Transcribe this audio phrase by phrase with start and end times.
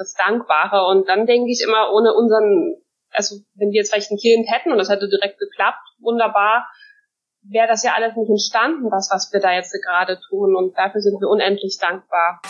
[0.00, 0.86] das Dankbare.
[0.86, 2.76] Und dann denke ich immer, ohne unseren,
[3.12, 6.66] also wenn wir jetzt vielleicht ein Kind hätten und das hätte direkt geklappt, wunderbar,
[7.42, 10.56] wäre das ja alles nicht entstanden, das, was wir da jetzt gerade tun.
[10.56, 12.40] Und dafür sind wir unendlich dankbar.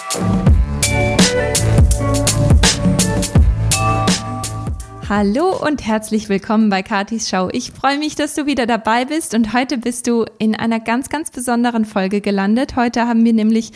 [5.11, 7.49] Hallo und herzlich willkommen bei Katis Show.
[7.51, 11.09] Ich freue mich, dass du wieder dabei bist und heute bist du in einer ganz,
[11.09, 12.77] ganz besonderen Folge gelandet.
[12.77, 13.73] Heute haben wir nämlich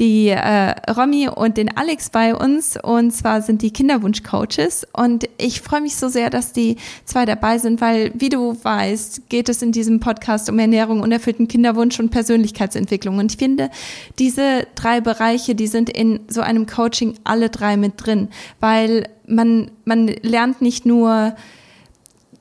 [0.00, 5.60] die äh, Romy und den Alex bei uns und zwar sind die Kinderwunschcoaches und ich
[5.60, 9.62] freue mich so sehr, dass die zwei dabei sind, weil wie du weißt, geht es
[9.62, 13.70] in diesem Podcast um Ernährung, unerfüllten Kinderwunsch und Persönlichkeitsentwicklung und ich finde,
[14.18, 19.70] diese drei Bereiche, die sind in so einem Coaching alle drei mit drin, weil man,
[19.84, 21.34] man lernt nicht nur,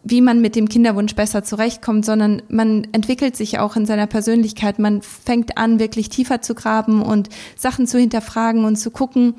[0.03, 4.79] wie man mit dem Kinderwunsch besser zurechtkommt, sondern man entwickelt sich auch in seiner Persönlichkeit.
[4.79, 9.35] Man fängt an, wirklich tiefer zu graben und Sachen zu hinterfragen und zu gucken,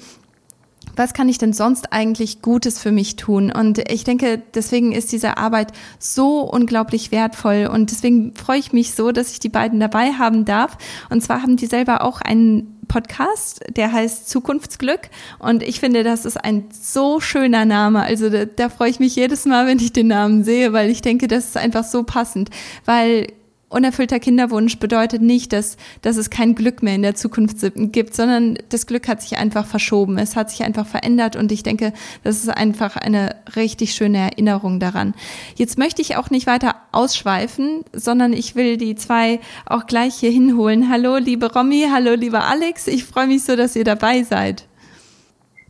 [0.96, 3.50] was kann ich denn sonst eigentlich Gutes für mich tun?
[3.52, 7.68] Und ich denke, deswegen ist diese Arbeit so unglaublich wertvoll.
[7.72, 10.76] Und deswegen freue ich mich so, dass ich die beiden dabei haben darf.
[11.10, 15.08] Und zwar haben die selber auch einen Podcast, der heißt Zukunftsglück.
[15.38, 18.02] Und ich finde, das ist ein so schöner Name.
[18.02, 21.00] Also da, da freue ich mich jedes Mal, wenn ich den Namen sehe, weil ich
[21.00, 22.50] denke, das ist einfach so passend.
[22.84, 23.28] Weil
[23.72, 28.58] unerfüllter Kinderwunsch bedeutet nicht, dass, dass es kein Glück mehr in der Zukunft gibt, sondern
[28.68, 30.18] das Glück hat sich einfach verschoben.
[30.18, 31.92] Es hat sich einfach verändert und ich denke,
[32.24, 35.14] das ist einfach eine richtig schöne Erinnerung daran.
[35.56, 40.30] Jetzt möchte ich auch nicht weiter ausschweifen, sondern ich will die zwei auch gleich hier
[40.30, 40.90] hinholen.
[40.90, 42.86] Hallo, liebe Romy, hallo, lieber Alex.
[42.86, 44.66] Ich freue mich so, dass ihr dabei seid.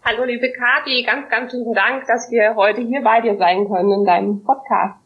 [0.04, 3.92] Hallo, liebe Kathi, ganz, ganz lieben Dank, dass wir heute hier bei dir sein können
[3.92, 5.01] in deinem Podcast.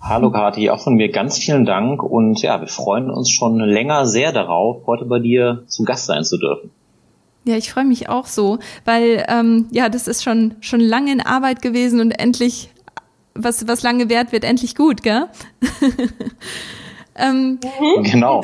[0.00, 4.06] Hallo Kathi, auch von mir ganz vielen Dank und ja, wir freuen uns schon länger
[4.06, 6.70] sehr darauf, heute bei dir zu Gast sein zu dürfen.
[7.44, 11.20] Ja, ich freue mich auch so, weil ähm, ja, das ist schon schon lange in
[11.20, 12.70] Arbeit gewesen und endlich
[13.34, 15.26] was was lange wert wird endlich gut, gell?
[17.16, 18.02] ähm, mhm.
[18.02, 18.42] genau.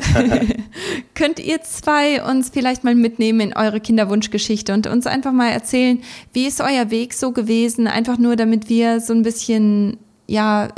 [1.15, 6.01] könnt ihr zwei uns vielleicht mal mitnehmen in eure Kinderwunschgeschichte und uns einfach mal erzählen,
[6.31, 7.87] wie ist euer Weg so gewesen?
[7.87, 10.69] Einfach nur, damit wir so ein bisschen ja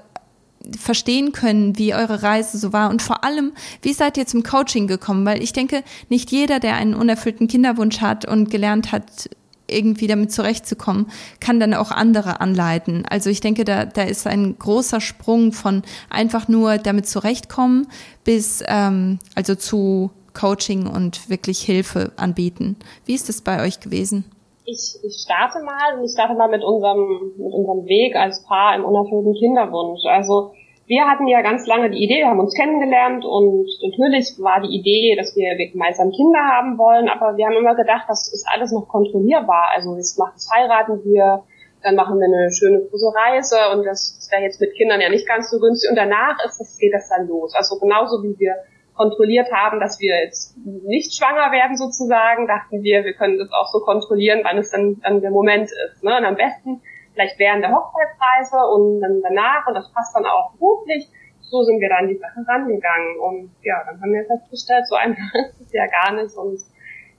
[0.79, 4.87] verstehen können, wie eure Reise so war und vor allem, wie seid ihr zum Coaching
[4.87, 5.25] gekommen?
[5.25, 9.29] Weil ich denke, nicht jeder, der einen unerfüllten Kinderwunsch hat und gelernt hat,
[9.67, 11.07] irgendwie damit zurechtzukommen,
[11.39, 13.03] kann dann auch andere anleiten.
[13.09, 17.87] Also ich denke, da, da ist ein großer Sprung von einfach nur damit zurechtkommen
[18.23, 22.75] bis ähm, also zu Coaching und wirklich Hilfe anbieten.
[23.05, 24.25] Wie ist das bei euch gewesen?
[24.65, 28.75] Ich, ich starte mal und ich starte mal mit unserem, mit unserem Weg als Paar
[28.75, 30.01] im unerfüllten Kinderwunsch.
[30.05, 30.53] Also
[30.87, 34.73] wir hatten ja ganz lange die Idee, wir haben uns kennengelernt und natürlich war die
[34.73, 38.71] Idee, dass wir gemeinsam Kinder haben wollen, aber wir haben immer gedacht, das ist alles
[38.71, 39.69] noch kontrollierbar.
[39.75, 41.43] Also jetzt macht es heiraten wir,
[41.81, 45.27] dann machen wir eine schöne große Reise und das wäre jetzt mit Kindern ja nicht
[45.27, 47.53] ganz so günstig und danach ist das, geht das dann los.
[47.55, 48.55] Also genauso wie wir
[48.95, 53.67] kontrolliert haben, dass wir jetzt nicht schwanger werden sozusagen, dachten wir, wir können das auch
[53.72, 56.03] so kontrollieren, wann es dann, dann der Moment ist.
[56.03, 56.17] Ne?
[56.17, 56.81] Und am besten
[57.13, 61.07] vielleicht während der Hochzeitsreise und dann danach und das passt dann auch beruflich.
[61.41, 65.34] So sind wir dann die Sache rangegangen und ja, dann haben wir festgestellt, so einfach
[65.50, 66.59] ist es ja gar nicht und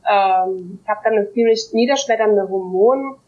[0.08, 3.18] ähm, ich habe dann eine ziemlich niederschmetternde Hormon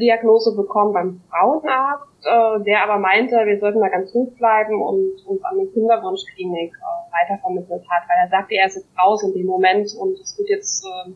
[0.00, 5.26] Diagnose bekommen beim Frauenarzt, äh, der aber meinte, wir sollten da ganz ruhig bleiben und
[5.26, 9.34] uns an die Kinderwunschklinik äh, weitervermittelt hat, weil er sagte, er ist jetzt raus in
[9.34, 11.10] dem Moment und es wird jetzt, äh,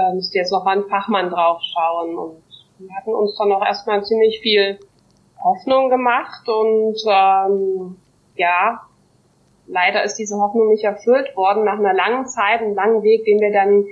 [0.00, 2.42] äh, müsste jetzt noch mal ein Fachmann drauf schauen und
[2.78, 4.78] wir hatten uns dann auch erstmal ziemlich viel
[5.42, 7.96] Hoffnung gemacht und ähm,
[8.36, 8.80] ja,
[9.66, 13.40] leider ist diese Hoffnung nicht erfüllt worden nach einer langen Zeit, einem langen Weg, den
[13.40, 13.84] wir dann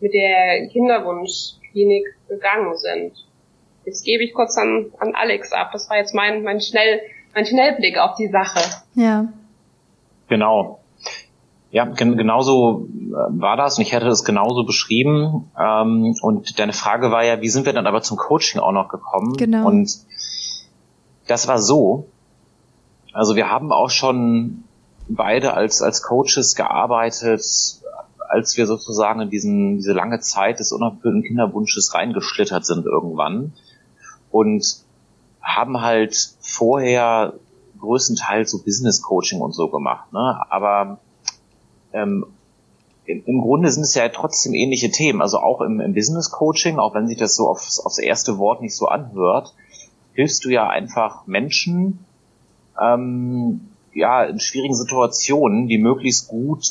[0.00, 3.12] mit der Kinderwunschklinik gegangen sind.
[3.86, 5.70] Jetzt gebe ich kurz an, an Alex ab.
[5.72, 7.00] Das war jetzt mein, mein, Schnell,
[7.34, 8.60] mein Schnellblick auf die Sache.
[8.94, 9.26] Ja.
[10.28, 10.80] Genau.
[11.70, 15.50] Ja, gen genauso äh, war das und ich hätte es genauso beschrieben.
[15.58, 18.88] Ähm, und deine Frage war ja, wie sind wir dann aber zum Coaching auch noch
[18.88, 19.36] gekommen?
[19.36, 19.66] Genau.
[19.66, 19.90] Und
[21.26, 22.06] das war so.
[23.12, 24.64] Also wir haben auch schon
[25.08, 27.42] beide als, als Coaches gearbeitet,
[28.28, 33.52] als wir sozusagen in diesen, diese lange Zeit des unerfüllten Kinderwunsches reingeschlittert sind irgendwann
[34.34, 34.78] und
[35.40, 37.34] haben halt vorher
[37.78, 40.12] größtenteils so Business Coaching und so gemacht.
[40.12, 40.40] Ne?
[40.50, 40.98] Aber
[41.92, 42.26] ähm,
[43.06, 45.22] im, Grunde sind es ja trotzdem ähnliche Themen.
[45.22, 48.60] Also auch im, im Business Coaching, auch wenn sich das so aufs, aufs erste Wort
[48.60, 49.54] nicht so anhört,
[50.14, 52.04] hilfst du ja einfach Menschen,
[52.82, 56.64] ähm, ja, in schwierigen Situationen, die möglichst gut,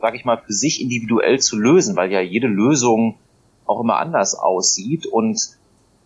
[0.00, 3.16] sag ich mal, für sich individuell zu lösen, weil ja jede Lösung
[3.66, 5.59] auch immer anders aussieht und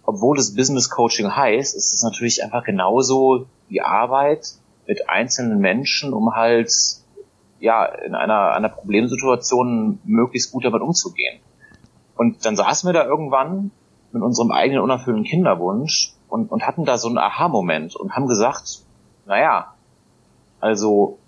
[0.06, 4.46] obwohl es Business Coaching heißt, ist es natürlich einfach genauso die Arbeit
[4.86, 6.70] mit einzelnen Menschen, um halt
[7.58, 11.40] ja in einer, einer Problemsituation möglichst gut damit umzugehen.
[12.16, 13.70] Und dann saßen wir da irgendwann
[14.12, 18.82] mit unserem eigenen unerfüllten Kinderwunsch und, und hatten da so einen Aha-Moment und haben gesagt,
[19.26, 19.74] naja,
[20.60, 21.18] also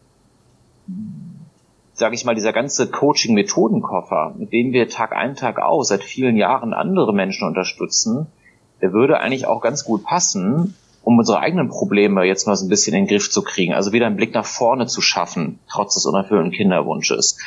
[1.94, 6.36] sage ich mal, dieser ganze Coaching-Methodenkoffer, mit dem wir Tag ein, Tag aus seit vielen
[6.36, 8.26] Jahren andere Menschen unterstützen,
[8.80, 12.68] der würde eigentlich auch ganz gut passen, um unsere eigenen Probleme jetzt mal so ein
[12.68, 13.72] bisschen in den Griff zu kriegen.
[13.72, 17.38] Also wieder einen Blick nach vorne zu schaffen, trotz des unerfüllten Kinderwunsches.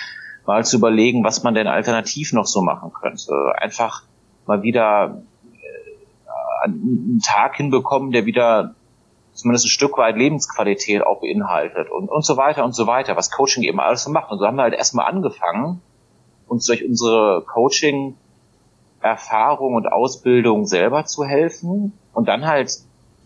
[0.45, 3.33] Mal zu überlegen, was man denn alternativ noch so machen könnte.
[3.57, 4.03] Einfach
[4.45, 5.21] mal wieder
[5.53, 8.75] äh, einen Tag hinbekommen, der wieder
[9.33, 13.31] zumindest ein Stück weit Lebensqualität auch beinhaltet und, und so weiter und so weiter, was
[13.31, 14.31] Coaching eben alles so macht.
[14.31, 15.81] Und so haben wir halt erstmal angefangen,
[16.47, 18.15] uns durch unsere Coaching
[19.01, 22.71] Erfahrung und Ausbildung selber zu helfen und dann halt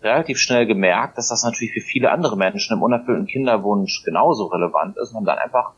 [0.02, 4.96] relativ schnell gemerkt, dass das natürlich für viele andere Menschen im unerfüllten Kinderwunsch genauso relevant
[4.96, 5.72] ist und haben dann einfach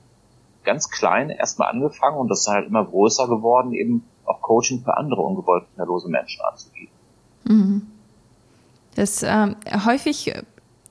[0.65, 4.97] ganz klein erstmal angefangen und das ist halt immer größer geworden, eben auch Coaching für
[4.97, 6.95] andere ungewollt kinderlose Menschen anzubieten.
[7.45, 7.87] Mhm.
[8.97, 9.55] Das äh,
[9.87, 10.35] häufig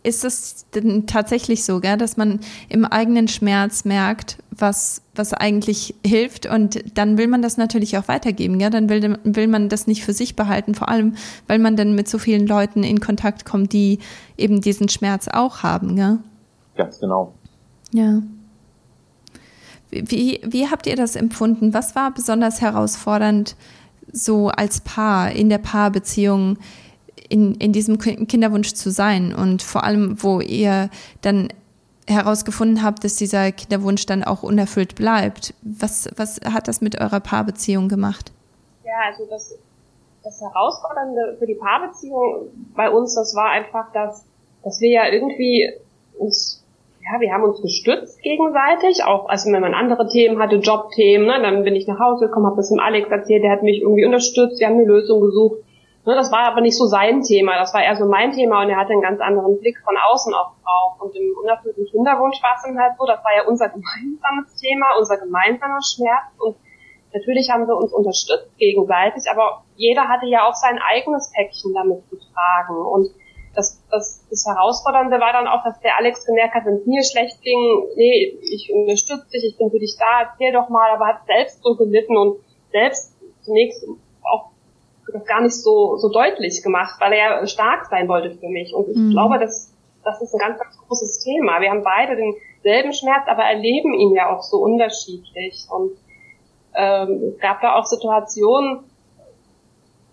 [0.06, 5.96] ist es denn tatsächlich so, gell, dass man im eigenen Schmerz merkt, was, was eigentlich
[6.06, 8.70] hilft und dann will man das natürlich auch weitergeben, gell?
[8.70, 11.16] dann will, will man das nicht für sich behalten, vor allem,
[11.48, 14.00] weil man dann mit so vielen Leuten in Kontakt kommt, die
[14.38, 15.96] eben diesen Schmerz auch haben.
[15.96, 16.20] Gell?
[16.76, 17.34] Ganz genau.
[17.92, 18.22] Ja.
[19.90, 21.74] Wie, wie habt ihr das empfunden?
[21.74, 23.56] Was war besonders herausfordernd
[24.12, 26.58] so als Paar in der Paarbeziehung?
[27.30, 30.90] In, in diesem Kinderwunsch zu sein und vor allem, wo ihr
[31.22, 31.50] dann
[32.08, 35.54] herausgefunden habt, dass dieser Kinderwunsch dann auch unerfüllt bleibt.
[35.64, 38.32] Was, was hat das mit eurer Paarbeziehung gemacht?
[38.84, 39.58] Ja, also das,
[40.24, 44.24] das Herausfordernde für die Paarbeziehung bei uns, das war einfach, dass,
[44.64, 45.68] dass wir ja irgendwie
[46.20, 46.64] uns,
[47.02, 51.42] ja, wir haben uns gestützt gegenseitig, auch, also wenn man andere Themen hatte, Jobthemen, ne,
[51.42, 54.06] dann bin ich nach Hause gekommen, habe das dem Alex erzählt, der hat mich irgendwie
[54.06, 55.58] unterstützt, wir haben eine Lösung gesucht
[56.14, 58.78] das war aber nicht so sein Thema, das war eher so mein Thema und er
[58.78, 61.02] hatte einen ganz anderen Blick von außen auch drauf.
[61.02, 64.86] Und im unerfüllten Kinderwunsch war es dann halt so, das war ja unser gemeinsames Thema,
[65.00, 66.30] unser gemeinsamer Schmerz.
[66.38, 66.58] Und
[67.12, 72.08] natürlich haben wir uns unterstützt gegenseitig, aber jeder hatte ja auch sein eigenes Päckchen damit
[72.08, 72.78] zu tragen.
[72.78, 73.10] Und
[73.56, 77.04] das, das, das Herausfordernde war dann auch, dass der Alex gemerkt hat, wenn es mir
[77.04, 81.08] schlecht ging, nee, ich unterstütze dich, ich bin für dich da, erzähl doch mal, aber
[81.08, 82.38] hat selbst so gelitten und
[82.72, 83.88] selbst zunächst
[85.18, 88.74] das gar nicht so, so deutlich gemacht, weil er stark sein wollte für mich.
[88.74, 89.12] Und ich mhm.
[89.12, 89.74] glaube, das,
[90.04, 91.62] das ist ein ganz, ganz großes Thema.
[91.62, 95.66] Wir haben beide denselben Schmerz, aber erleben ihn ja auch so unterschiedlich.
[95.70, 95.92] Und
[96.76, 98.84] ähm, es gab da auch Situationen,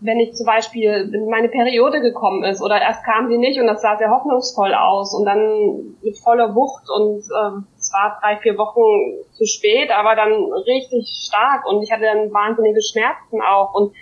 [0.05, 3.83] wenn ich zum Beispiel meine Periode gekommen ist oder erst kam sie nicht und das
[3.83, 8.59] sah sehr hoffnungsvoll aus und dann mit voller Wucht und ähm, es war drei, vier
[8.59, 10.33] Wochen zu spät, aber dann
[10.67, 13.95] richtig stark und ich hatte dann wahnsinnige Schmerzen auch und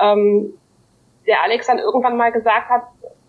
[0.00, 0.54] ähm,
[1.26, 2.82] der Alex dann irgendwann mal gesagt hat,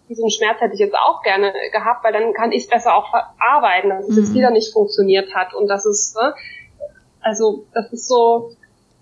[0.10, 3.10] diesen Schmerz hätte ich jetzt auch gerne gehabt, weil dann kann ich es besser auch
[3.10, 4.24] verarbeiten, dass es mhm.
[4.24, 5.54] jetzt wieder nicht funktioniert hat.
[5.54, 6.34] Und das ist, ne,
[7.22, 8.52] also das ist so,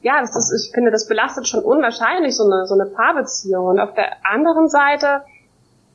[0.02, 3.66] ja, das ist, ich finde, das belastet schon unwahrscheinlich so eine so eine Paarbeziehung.
[3.66, 5.24] Und auf der anderen Seite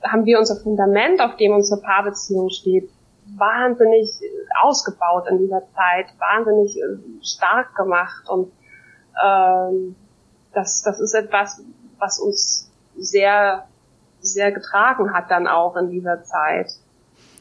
[0.02, 2.90] haben wir unser Fundament, auf dem unsere Paarbeziehung steht,
[3.36, 4.10] wahnsinnig
[4.62, 8.28] ausgebaut in dieser Zeit, wahnsinnig äh, stark gemacht.
[8.28, 8.52] Und
[9.24, 9.96] ähm,
[10.52, 11.60] das, das ist etwas,
[11.98, 13.66] was uns sehr,
[14.20, 16.72] sehr getragen hat dann auch in dieser Zeit.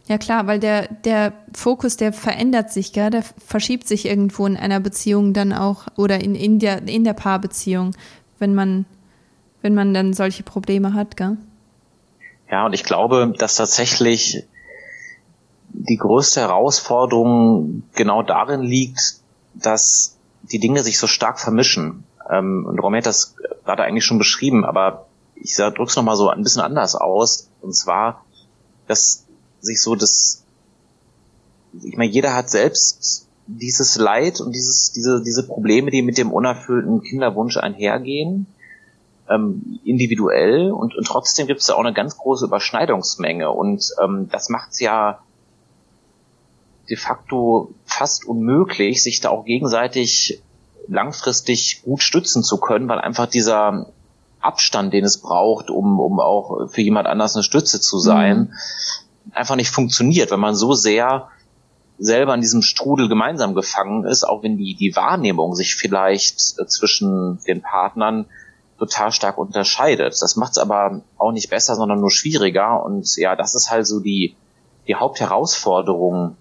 [0.07, 3.09] Ja klar, weil der, der Fokus, der verändert sich, gell?
[3.09, 7.13] der verschiebt sich irgendwo in einer Beziehung dann auch oder in, in, der, in der
[7.13, 7.93] Paarbeziehung,
[8.39, 8.85] wenn man,
[9.61, 11.37] wenn man dann solche Probleme hat, gell?
[12.49, 14.45] Ja, und ich glaube, dass tatsächlich
[15.69, 19.15] die größte Herausforderung genau darin liegt,
[19.53, 22.05] dass die Dinge sich so stark vermischen.
[22.29, 26.29] Ähm, und Romy hat das gerade eigentlich schon beschrieben, aber ich drücke es nochmal so
[26.29, 27.49] ein bisschen anders aus.
[27.61, 28.25] Und zwar,
[28.87, 29.25] dass
[29.59, 30.43] sich so das,
[31.83, 36.31] ich meine, jeder hat selbst dieses Leid und dieses, diese, diese Probleme, die mit dem
[36.31, 38.47] unerfüllten Kinderwunsch einhergehen,
[39.29, 44.29] ähm, individuell und, und trotzdem gibt es da auch eine ganz große Überschneidungsmenge und ähm,
[44.31, 45.19] das macht es ja
[46.89, 50.41] de facto fast unmöglich, sich da auch gegenseitig
[50.87, 53.87] langfristig gut stützen zu können, weil einfach dieser
[54.39, 59.31] Abstand, den es braucht, um, um auch für jemand anders eine Stütze zu sein, mhm.
[59.33, 61.29] einfach nicht funktioniert, wenn man so sehr
[61.99, 66.67] selber in diesem Strudel gemeinsam gefangen ist, auch wenn die, die Wahrnehmung sich vielleicht äh,
[66.67, 68.25] zwischen den Partnern
[68.77, 70.15] total stark unterscheidet.
[70.21, 72.83] Das macht es aber auch nicht besser, sondern nur schwieriger.
[72.83, 74.35] Und ja, das ist halt so die,
[74.87, 76.37] die Hauptherausforderung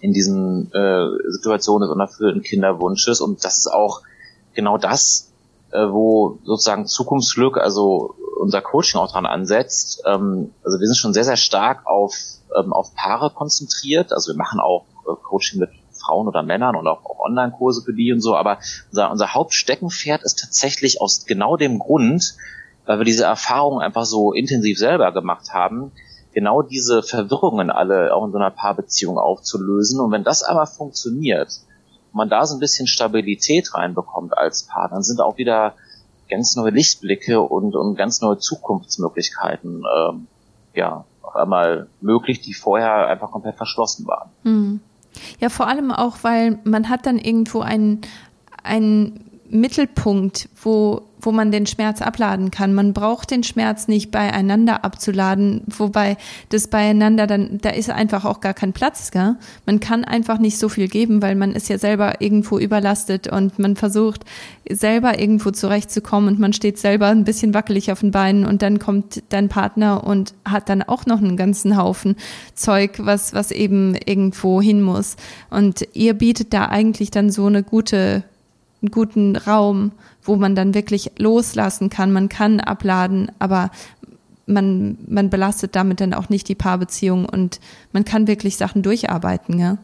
[0.00, 3.20] in diesen äh, Situationen des unerfüllten Kinderwunsches.
[3.20, 4.02] Und das ist auch
[4.54, 5.32] genau das,
[5.72, 10.02] äh, wo sozusagen Zukunftsglück, also unser Coaching auch dran ansetzt.
[10.06, 12.14] Ähm, also wir sind schon sehr, sehr stark auf,
[12.56, 14.12] ähm, auf Paare konzentriert.
[14.12, 17.94] Also wir machen auch äh, Coaching mit Frauen oder Männern und auch, auch Online-Kurse für
[17.94, 18.36] die und so.
[18.36, 18.58] Aber
[18.90, 22.36] unser, unser Hauptsteckenpferd ist tatsächlich aus genau dem Grund,
[22.84, 25.92] weil wir diese Erfahrung einfach so intensiv selber gemacht haben,
[26.36, 30.00] genau diese Verwirrungen alle auch in so einer Paarbeziehung aufzulösen.
[30.00, 31.62] Und wenn das einmal funktioniert,
[32.12, 35.72] man da so ein bisschen Stabilität reinbekommt als Paar, dann sind auch wieder
[36.28, 40.26] ganz neue Lichtblicke und, und ganz neue Zukunftsmöglichkeiten ähm,
[40.74, 44.28] ja auf einmal möglich, die vorher einfach komplett verschlossen waren.
[44.42, 44.80] Mhm.
[45.40, 48.02] Ja, vor allem auch, weil man hat dann irgendwo einen,
[48.62, 52.74] einen Mittelpunkt, wo wo man den Schmerz abladen kann.
[52.74, 56.16] Man braucht den Schmerz nicht beieinander abzuladen, wobei
[56.50, 59.36] das beieinander dann, da ist einfach auch gar kein Platz, gell?
[59.64, 63.58] Man kann einfach nicht so viel geben, weil man ist ja selber irgendwo überlastet und
[63.58, 64.24] man versucht
[64.68, 68.78] selber irgendwo zurechtzukommen und man steht selber ein bisschen wackelig auf den Beinen und dann
[68.78, 72.16] kommt dein Partner und hat dann auch noch einen ganzen Haufen
[72.54, 75.16] Zeug, was, was eben irgendwo hin muss.
[75.50, 78.24] Und ihr bietet da eigentlich dann so eine gute,
[78.86, 82.12] einen guten Raum, wo man dann wirklich loslassen kann.
[82.12, 83.70] Man kann abladen, aber
[84.46, 87.60] man, man belastet damit dann auch nicht die Paarbeziehung und
[87.92, 89.78] man kann wirklich Sachen durcharbeiten, ja.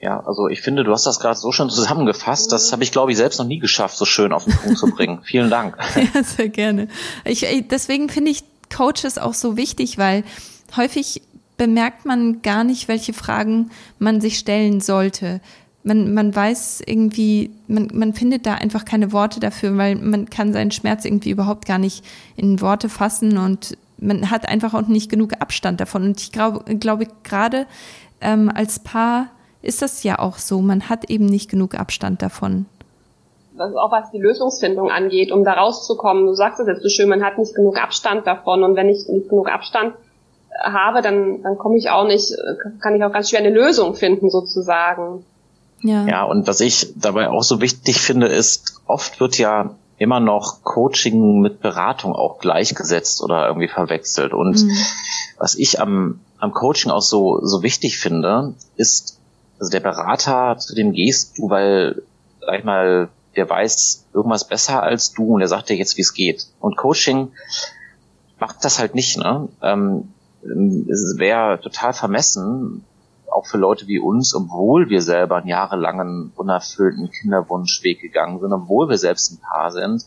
[0.00, 2.52] Ja, also ich finde, du hast das gerade so schön zusammengefasst.
[2.52, 4.86] Das habe ich, glaube ich, selbst noch nie geschafft, so schön auf den Punkt zu
[4.86, 5.20] bringen.
[5.24, 5.76] Vielen Dank.
[6.14, 6.86] Ja, sehr gerne.
[7.24, 10.22] Ich, deswegen finde ich Coaches auch so wichtig, weil
[10.76, 11.22] häufig
[11.56, 15.40] bemerkt man gar nicht, welche Fragen man sich stellen sollte
[15.82, 20.52] man, man weiß irgendwie, man, man findet da einfach keine Worte dafür, weil man kann
[20.52, 22.04] seinen Schmerz irgendwie überhaupt gar nicht
[22.36, 26.04] in Worte fassen und man hat einfach auch nicht genug Abstand davon.
[26.04, 27.66] Und ich glaube, glaube gerade
[28.20, 29.28] ähm, als Paar
[29.62, 30.60] ist das ja auch so.
[30.60, 32.66] Man hat eben nicht genug Abstand davon.
[33.56, 36.26] Das ist auch was die Lösungsfindung angeht, um da rauszukommen.
[36.26, 38.62] Du sagst es jetzt so schön, man hat nicht genug Abstand davon.
[38.62, 39.94] Und wenn ich nicht genug Abstand
[40.62, 42.32] habe, dann, dann komme ich auch nicht,
[42.80, 45.24] kann ich auch ganz schwer eine Lösung finden sozusagen.
[45.82, 46.06] Ja.
[46.06, 50.62] ja, und was ich dabei auch so wichtig finde, ist, oft wird ja immer noch
[50.62, 54.32] Coaching mit Beratung auch gleichgesetzt oder irgendwie verwechselt.
[54.32, 54.76] Und mhm.
[55.38, 59.18] was ich am, am Coaching auch so, so wichtig finde, ist,
[59.58, 62.02] also der Berater, zu dem gehst du, weil,
[62.40, 66.02] sag ich mal, der weiß irgendwas besser als du und der sagt dir jetzt, wie
[66.02, 66.46] es geht.
[66.60, 67.32] Und Coaching
[68.38, 69.48] macht das halt nicht, ne?
[69.62, 70.12] Ähm,
[70.88, 72.84] es wäre total vermessen,
[73.30, 78.88] auch für Leute wie uns, obwohl wir selber einen jahrelangen unerfüllten Kinderwunschweg gegangen sind, obwohl
[78.88, 80.04] wir selbst ein Paar sind,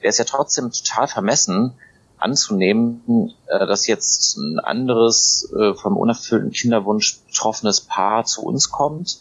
[0.00, 1.74] wäre es ja trotzdem total vermessen,
[2.18, 9.20] anzunehmen, äh, dass jetzt ein anderes äh, vom unerfüllten Kinderwunsch betroffenes Paar zu uns kommt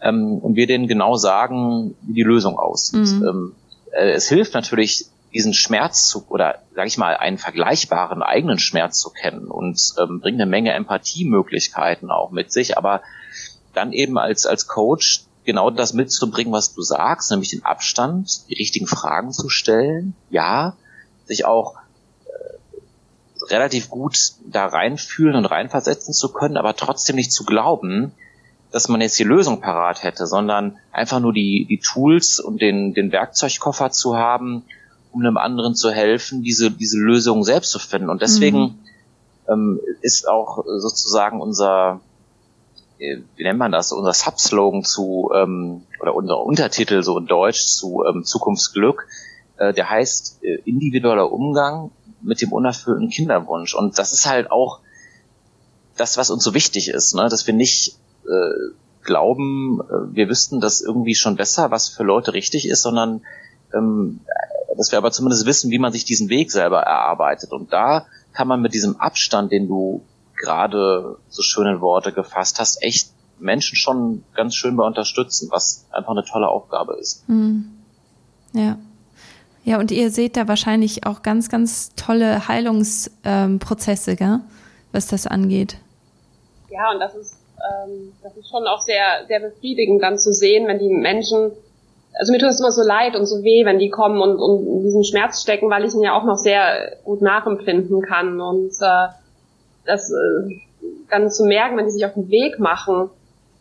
[0.00, 3.06] ähm, und wir denen genau sagen, wie die Lösung aussieht.
[3.06, 3.26] Mhm.
[3.26, 3.54] Ähm,
[3.92, 8.98] äh, es hilft natürlich diesen Schmerz zu, oder sage ich mal, einen vergleichbaren eigenen Schmerz
[8.98, 13.02] zu kennen und ähm, bringt eine Menge Empathiemöglichkeiten auch mit sich, aber
[13.74, 18.54] dann eben als, als Coach genau das mitzubringen, was du sagst, nämlich den Abstand, die
[18.54, 20.76] richtigen Fragen zu stellen, ja,
[21.24, 21.76] sich auch
[22.26, 28.12] äh, relativ gut da reinfühlen und reinversetzen zu können, aber trotzdem nicht zu glauben,
[28.70, 32.92] dass man jetzt die Lösung parat hätte, sondern einfach nur die, die Tools und den,
[32.92, 34.64] den Werkzeugkoffer zu haben,
[35.12, 38.10] um einem anderen zu helfen, diese, diese Lösung selbst zu finden.
[38.10, 38.78] Und deswegen mhm.
[39.48, 42.00] ähm, ist auch sozusagen unser,
[42.98, 47.66] äh, wie nennt man das, unser Subslogan zu, ähm, oder unser Untertitel so in Deutsch
[47.66, 49.06] zu ähm, Zukunftsglück,
[49.56, 53.74] äh, der heißt äh, individueller Umgang mit dem unerfüllten Kinderwunsch.
[53.74, 54.80] Und das ist halt auch
[55.96, 57.28] das, was uns so wichtig ist, ne?
[57.28, 58.72] dass wir nicht äh,
[59.02, 63.22] glauben, äh, wir wüssten das irgendwie schon besser, was für Leute richtig ist, sondern
[63.74, 64.20] ähm,
[64.78, 67.52] dass wir aber zumindest wissen, wie man sich diesen Weg selber erarbeitet.
[67.52, 70.02] Und da kann man mit diesem Abstand, den du
[70.36, 76.12] gerade so schöne Worte gefasst hast, echt Menschen schon ganz schön bei unterstützen, was einfach
[76.12, 77.28] eine tolle Aufgabe ist.
[77.28, 77.72] Mhm.
[78.52, 78.78] Ja.
[79.64, 84.42] Ja, und ihr seht da wahrscheinlich auch ganz, ganz tolle Heilungsprozesse, ähm,
[84.92, 85.76] was das angeht.
[86.70, 90.68] Ja, und das ist, ähm, das ist schon auch sehr, sehr befriedigend dann zu sehen,
[90.68, 91.50] wenn die Menschen
[92.18, 94.66] also mir tut es immer so leid und so weh, wenn die kommen und, und
[94.66, 98.40] in diesen Schmerz stecken, weil ich ihn ja auch noch sehr gut nachempfinden kann.
[98.40, 99.08] Und äh,
[99.86, 100.60] das äh,
[101.10, 103.10] dann zu merken, wenn die sich auf den Weg machen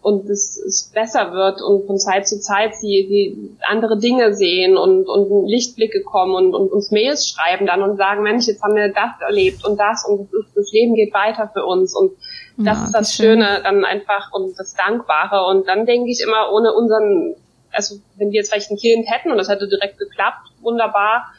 [0.02, 4.78] und es, es besser wird und von Zeit zu Zeit sie, sie andere Dinge sehen
[4.78, 8.76] und, und Lichtblicke kommen und, und uns Mails schreiben dann und sagen, Mensch, jetzt haben
[8.76, 11.96] wir das erlebt und das und das, das Leben geht weiter für uns.
[11.96, 12.14] Und
[12.58, 15.46] das ja, ist das Schöne dann einfach und das Dankbare.
[15.46, 17.36] Und dann denke ich immer, ohne unseren,
[17.72, 21.32] also wenn wir jetzt vielleicht ein Kind hätten und das hätte direkt geklappt, wunderbar,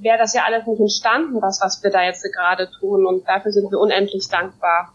[0.00, 3.52] wäre das ja alles nicht entstanden, das, was wir da jetzt gerade tun und dafür
[3.52, 4.92] sind wir unendlich dankbar.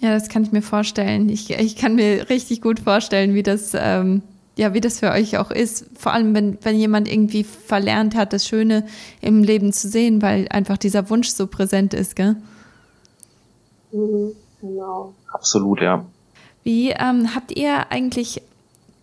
[0.00, 1.28] Ja, das kann ich mir vorstellen.
[1.28, 4.22] Ich, ich kann mir richtig gut vorstellen, wie das, ähm,
[4.56, 5.86] ja, wie das für euch auch ist.
[5.98, 8.86] Vor allem, wenn, wenn jemand irgendwie verlernt hat, das Schöne
[9.22, 12.36] im Leben zu sehen, weil einfach dieser Wunsch so präsent ist, gell?
[13.90, 15.14] Mhm, genau.
[15.32, 16.04] Absolut, ja.
[16.62, 18.42] Wie ähm, habt ihr eigentlich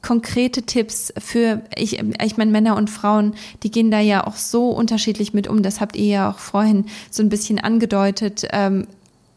[0.04, 3.34] konkrete Tipps für, ich, ich meine, Männer und Frauen,
[3.64, 5.64] die gehen da ja auch so unterschiedlich mit um.
[5.64, 8.46] Das habt ihr ja auch vorhin so ein bisschen angedeutet.
[8.52, 8.86] Ähm,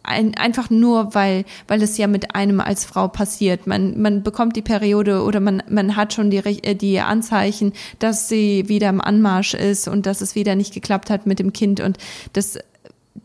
[0.03, 3.67] ein, einfach nur, weil, weil es ja mit einem als Frau passiert.
[3.67, 8.29] Man, man bekommt die Periode oder man, man hat schon die, äh, die Anzeichen, dass
[8.29, 11.81] sie wieder im Anmarsch ist und dass es wieder nicht geklappt hat mit dem Kind
[11.81, 11.99] und
[12.33, 12.59] dass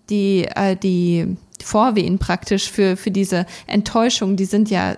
[0.09, 4.95] die, äh, die Vorwehen praktisch für, für diese Enttäuschung, die sind ja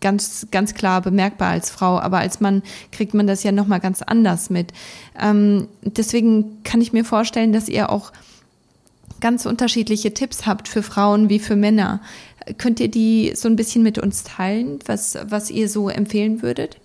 [0.00, 4.02] ganz, ganz klar bemerkbar als Frau, aber als Mann kriegt man das ja nochmal ganz
[4.02, 4.72] anders mit.
[5.20, 8.12] Ähm, deswegen kann ich mir vorstellen, dass ihr auch
[9.20, 12.00] ganz unterschiedliche Tipps habt für Frauen wie für Männer.
[12.58, 16.78] Könnt ihr die so ein bisschen mit uns teilen, was, was ihr so empfehlen würdet?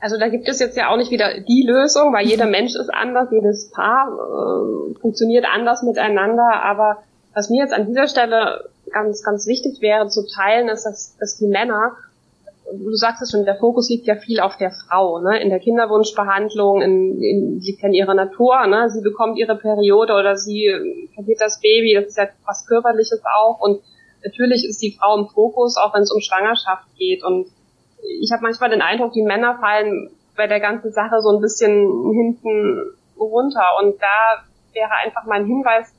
[0.00, 2.92] Also da gibt es jetzt ja auch nicht wieder die Lösung, weil jeder Mensch ist
[2.92, 6.62] anders, jedes Paar äh, funktioniert anders miteinander.
[6.64, 7.02] Aber
[7.34, 11.36] was mir jetzt an dieser Stelle ganz, ganz wichtig wäre zu teilen, ist, dass, dass
[11.36, 11.92] die Männer
[12.78, 15.40] du sagst es schon, der Fokus liegt ja viel auf der Frau, ne?
[15.40, 18.88] In der Kinderwunschbehandlung, in, in, sie kennt ihre Natur, ne?
[18.90, 20.68] Sie bekommt ihre Periode oder sie
[21.14, 23.80] verliert das Baby, das ist ja was Körperliches auch und
[24.24, 27.46] natürlich ist die Frau im Fokus, auch wenn es um Schwangerschaft geht und
[28.20, 32.12] ich habe manchmal den Eindruck, die Männer fallen bei der ganzen Sache so ein bisschen
[32.12, 35.94] hinten runter und da wäre einfach mein Hinweis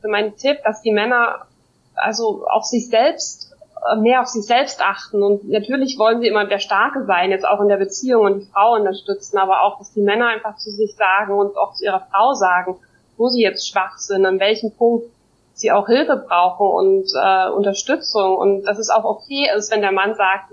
[0.00, 1.46] für meinen Tipp, dass die Männer
[1.94, 3.51] also auf sich selbst äh,
[3.98, 5.22] mehr auf sich selbst achten.
[5.22, 8.24] Und natürlich wollen sie immer der Starke sein, jetzt auch in der Beziehung.
[8.24, 11.74] Und die Frau unterstützen, aber auch, dass die Männer einfach zu sich sagen und auch
[11.74, 12.76] zu ihrer Frau sagen,
[13.16, 15.06] wo sie jetzt schwach sind, an welchem Punkt
[15.54, 18.36] sie auch Hilfe brauchen und äh, Unterstützung.
[18.36, 20.52] Und dass es auch okay ist, wenn der Mann sagt,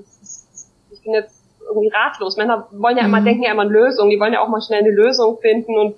[0.91, 1.39] ich bin jetzt
[1.69, 2.35] irgendwie ratlos.
[2.35, 3.25] Männer wollen ja immer, mhm.
[3.25, 5.95] denken ja immer an Lösungen, die wollen ja auch mal schnell eine Lösung finden und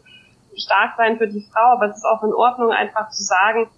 [0.56, 3.70] stark sein für die Frau, aber es ist auch in Ordnung, einfach zu sagen,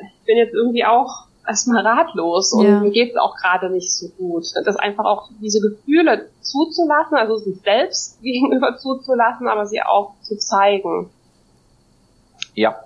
[0.00, 2.80] ich bin jetzt irgendwie auch erstmal ratlos und ja.
[2.80, 4.44] mir geht es auch gerade nicht so gut.
[4.64, 10.36] Das einfach auch diese Gefühle zuzulassen, also sich selbst gegenüber zuzulassen, aber sie auch zu
[10.36, 11.10] zeigen.
[12.54, 12.76] Ja,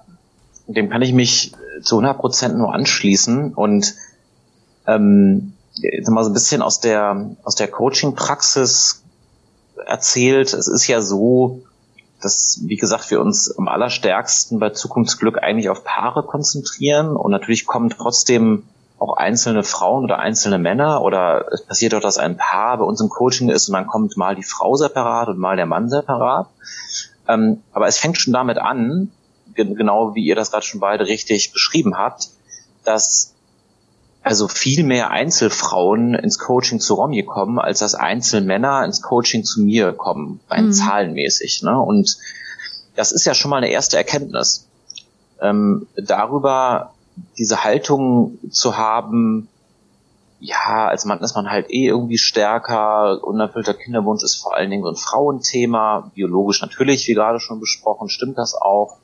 [0.66, 3.94] dem kann ich mich zu 100 Prozent nur anschließen und
[4.87, 9.03] ähm, jetzt mal so ein bisschen aus der aus der Coaching-Praxis
[9.87, 10.53] erzählt.
[10.53, 11.62] Es ist ja so,
[12.22, 17.66] dass, wie gesagt, wir uns am allerstärksten bei Zukunftsglück eigentlich auf Paare konzentrieren und natürlich
[17.66, 18.64] kommen trotzdem
[18.98, 23.00] auch einzelne Frauen oder einzelne Männer oder es passiert auch, dass ein Paar bei uns
[23.00, 26.46] im Coaching ist und dann kommt mal die Frau separat und mal der Mann separat.
[27.28, 29.11] Ähm, aber es fängt schon damit an,
[29.54, 32.30] genau wie ihr das gerade schon beide richtig beschrieben habt,
[32.85, 33.35] dass
[34.22, 39.62] also viel mehr Einzelfrauen ins Coaching zu Romy kommen, als dass Einzelmänner ins Coaching zu
[39.62, 40.72] mir kommen, rein mhm.
[40.72, 41.62] zahlenmäßig.
[41.62, 41.80] Ne?
[41.80, 42.16] Und
[42.94, 44.68] das ist ja schon mal eine erste Erkenntnis.
[45.40, 46.92] Ähm, darüber
[47.37, 49.48] diese Haltung zu haben,
[50.38, 54.82] ja, als Mann ist man halt eh irgendwie stärker, unerfüllter Kinderwunsch ist vor allen Dingen
[54.82, 58.96] so ein Frauenthema, biologisch natürlich, wie gerade schon besprochen, stimmt das auch.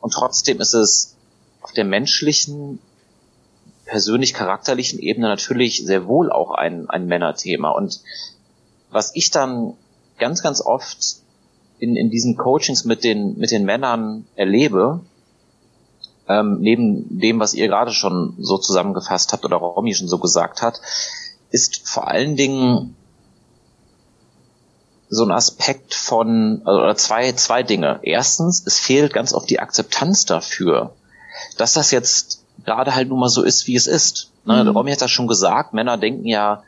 [0.00, 1.16] Und trotzdem ist es
[1.60, 2.78] auf der menschlichen
[3.86, 7.70] persönlich-charakterlichen Ebene natürlich sehr wohl auch ein, ein Männerthema.
[7.70, 8.00] Und
[8.90, 9.74] was ich dann
[10.18, 10.98] ganz, ganz oft
[11.78, 15.00] in, in diesen Coachings mit den, mit den Männern erlebe,
[16.28, 20.62] ähm, neben dem, was ihr gerade schon so zusammengefasst habt oder Romy schon so gesagt
[20.62, 20.80] hat,
[21.50, 22.96] ist vor allen Dingen
[25.08, 28.00] so ein Aspekt von, also, oder zwei, zwei Dinge.
[28.02, 30.94] Erstens, es fehlt ganz oft die Akzeptanz dafür,
[31.56, 34.30] dass das jetzt gerade halt nun mal so ist, wie es ist.
[34.44, 34.64] Ne?
[34.64, 34.70] Mhm.
[34.70, 36.62] Romy hat das schon gesagt, Männer denken ja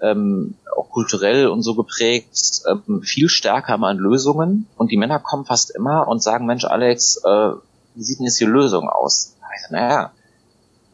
[0.00, 5.18] ähm, auch kulturell und so geprägt ähm, viel stärker mal an Lösungen und die Männer
[5.18, 7.50] kommen fast immer und sagen, Mensch Alex, äh,
[7.94, 9.36] wie sieht denn jetzt die Lösung aus?
[9.42, 10.12] Also, naja,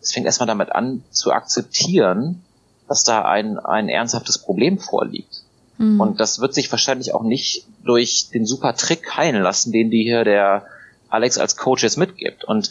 [0.00, 2.42] es fängt erstmal damit an zu akzeptieren,
[2.88, 5.42] dass da ein, ein ernsthaftes Problem vorliegt.
[5.78, 6.00] Mhm.
[6.00, 10.02] Und das wird sich wahrscheinlich auch nicht durch den super Trick heilen lassen, den die
[10.02, 10.66] hier der
[11.08, 12.44] Alex als Coach jetzt mitgibt.
[12.44, 12.70] Und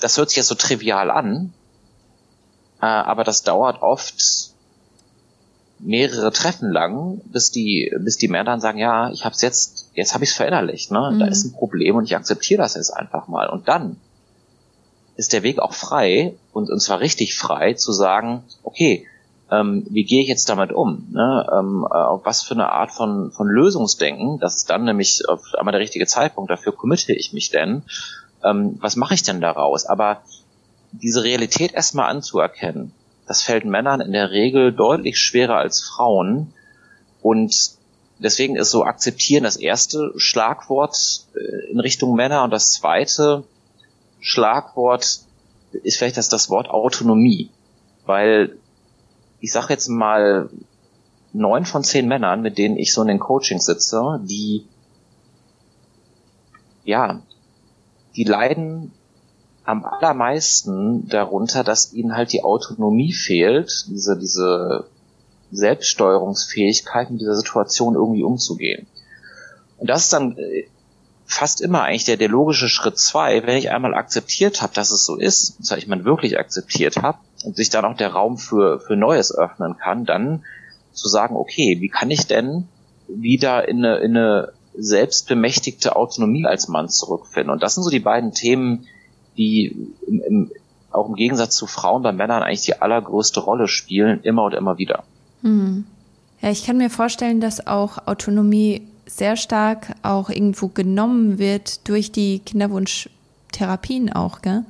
[0.00, 1.52] das hört sich jetzt so trivial an,
[2.80, 4.50] äh, aber das dauert oft
[5.78, 10.14] mehrere Treffen lang, bis die, bis die Männer dann sagen, ja, ich hab's jetzt, jetzt
[10.14, 11.10] habe ich es verinnerlicht, ne?
[11.12, 11.18] Mhm.
[11.18, 13.48] Da ist ein Problem und ich akzeptiere das jetzt einfach mal.
[13.48, 13.96] Und dann
[15.16, 19.06] ist der Weg auch frei und, und zwar richtig frei zu sagen, okay,
[19.50, 21.08] ähm, wie gehe ich jetzt damit um?
[21.10, 21.46] Ne?
[21.52, 25.42] Ähm, äh, auf was für eine Art von, von Lösungsdenken, das ist dann nämlich auf
[25.58, 27.82] einmal der richtige Zeitpunkt, dafür committe ich mich denn,
[28.44, 29.86] ähm, was mache ich denn daraus?
[29.86, 30.22] Aber
[30.92, 32.92] diese Realität erstmal anzuerkennen,
[33.26, 36.52] das fällt Männern in der Regel deutlich schwerer als Frauen
[37.22, 37.72] und
[38.18, 43.44] deswegen ist so akzeptieren das erste Schlagwort äh, in Richtung Männer und das zweite
[44.20, 45.20] Schlagwort
[45.72, 47.50] ist vielleicht das, das Wort Autonomie,
[48.04, 48.56] weil
[49.40, 50.50] ich sage jetzt mal,
[51.32, 54.66] neun von zehn Männern, mit denen ich so in den Coachings sitze, die,
[56.84, 57.22] ja,
[58.16, 58.92] die leiden
[59.64, 64.86] am allermeisten darunter, dass ihnen halt die Autonomie fehlt, diese, diese
[65.52, 68.86] Selbststeuerungsfähigkeit mit dieser Situation irgendwie umzugehen.
[69.78, 70.64] Und das ist dann äh,
[71.24, 75.04] fast immer eigentlich der, der logische Schritt zwei, wenn ich einmal akzeptiert habe, dass es
[75.04, 78.36] so ist, und zwar ich man wirklich akzeptiert habe und sich dann auch der Raum
[78.36, 80.44] für, für Neues öffnen kann, dann
[80.92, 82.66] zu sagen, okay, wie kann ich denn
[83.06, 87.50] wieder in eine, in eine selbstbemächtigte Autonomie als Mann zurückfinden?
[87.50, 88.86] Und das sind so die beiden Themen,
[89.36, 90.50] die im, im,
[90.90, 94.78] auch im Gegensatz zu Frauen bei Männern eigentlich die allergrößte Rolle spielen, immer und immer
[94.78, 95.04] wieder.
[95.42, 95.84] Hm.
[96.40, 102.12] Ja, ich kann mir vorstellen, dass auch Autonomie sehr stark auch irgendwo genommen wird durch
[102.12, 104.64] die Kinderwunschtherapien auch, gell?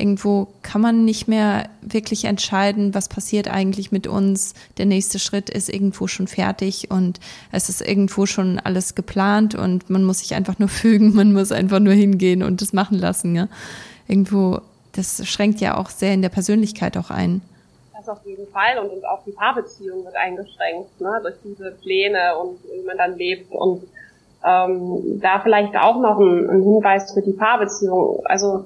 [0.00, 4.54] Irgendwo kann man nicht mehr wirklich entscheiden, was passiert eigentlich mit uns.
[4.78, 7.20] Der nächste Schritt ist irgendwo schon fertig und
[7.52, 11.52] es ist irgendwo schon alles geplant und man muss sich einfach nur fügen, man muss
[11.52, 13.36] einfach nur hingehen und das machen lassen.
[13.36, 13.48] Ja?
[14.08, 14.60] Irgendwo,
[14.92, 17.42] das schränkt ja auch sehr in der Persönlichkeit auch ein.
[17.94, 22.58] Das auf jeden Fall und, auch die Paarbeziehung wird eingeschränkt ne, durch diese Pläne und
[22.64, 23.82] wie man dann lebt und
[24.42, 28.22] ähm, da vielleicht auch noch ein, ein Hinweis für die Paarbeziehung.
[28.24, 28.64] Also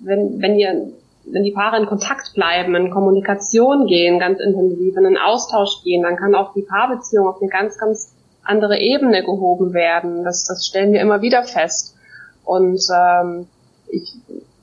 [0.00, 0.92] wenn, wenn ihr
[1.26, 6.02] wenn die Paare in Kontakt bleiben, in Kommunikation gehen, ganz intensiv, in einen Austausch gehen,
[6.02, 10.24] dann kann auch die Paarbeziehung auf eine ganz, ganz andere Ebene gehoben werden.
[10.24, 11.96] Das, das stellen wir immer wieder fest.
[12.44, 13.46] Und ähm,
[13.88, 14.14] ich,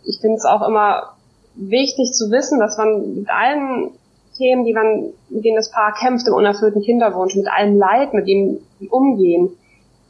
[0.04, 1.14] ich finde es auch immer
[1.56, 3.92] wichtig zu wissen, dass man mit allen
[4.38, 8.28] Themen, die man, mit denen das Paar kämpft, im unerfüllten Kinderwunsch, mit allem Leid, mit
[8.28, 9.50] dem die umgehen,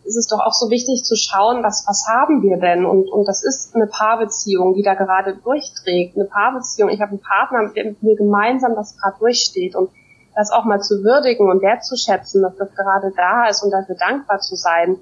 [0.03, 2.85] ist es doch auch so wichtig zu schauen, was, was haben wir denn?
[2.85, 6.15] Und, und das ist eine Paarbeziehung, die da gerade durchträgt.
[6.15, 6.89] Eine Paarbeziehung.
[6.89, 9.75] Ich habe einen Partner, mit dem mir gemeinsam das gerade durchsteht.
[9.75, 9.89] Und
[10.35, 14.39] das auch mal zu würdigen und wertzuschätzen, dass das gerade da ist und dafür dankbar
[14.39, 14.97] zu sein,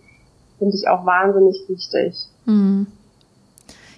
[0.57, 2.15] finde ich auch wahnsinnig wichtig.
[2.45, 2.87] Mhm.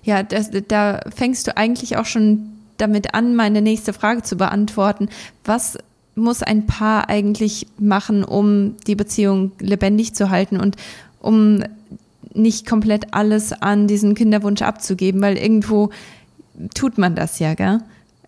[0.04, 5.10] Ja, das, da fängst du eigentlich auch schon damit an, meine nächste Frage zu beantworten.
[5.46, 5.78] Was
[6.22, 10.78] muss ein Paar eigentlich machen, um die Beziehung lebendig zu halten und
[11.20, 11.64] um
[12.34, 15.90] nicht komplett alles an diesen Kinderwunsch abzugeben, weil irgendwo
[16.74, 17.80] tut man das ja, gell?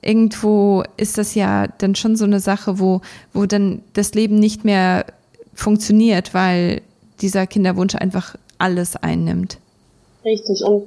[0.01, 2.99] Irgendwo ist das ja dann schon so eine Sache, wo,
[3.31, 5.05] wo dann das Leben nicht mehr
[5.53, 6.81] funktioniert, weil
[7.21, 9.59] dieser Kinderwunsch einfach alles einnimmt.
[10.25, 10.61] Richtig.
[10.65, 10.83] Und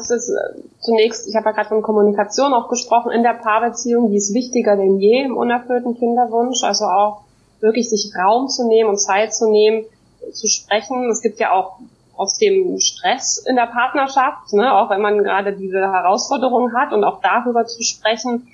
[0.00, 4.10] ist es äh, zunächst, ich habe ja gerade von Kommunikation auch gesprochen, in der Paarbeziehung,
[4.10, 6.62] die ist wichtiger denn je im unerfüllten Kinderwunsch.
[6.62, 7.22] Also auch
[7.60, 9.84] wirklich sich Raum zu nehmen und Zeit zu nehmen,
[10.32, 11.10] zu sprechen.
[11.10, 11.78] Es gibt ja auch
[12.16, 17.04] aus dem Stress in der Partnerschaft, ne, auch wenn man gerade diese Herausforderung hat und
[17.04, 18.48] auch darüber zu sprechen,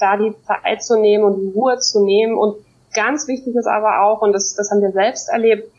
[0.00, 2.36] da die Zeit zu nehmen und die Ruhe zu nehmen.
[2.36, 2.56] Und
[2.94, 5.70] ganz wichtig ist aber auch, und das, das haben wir selbst erlebt,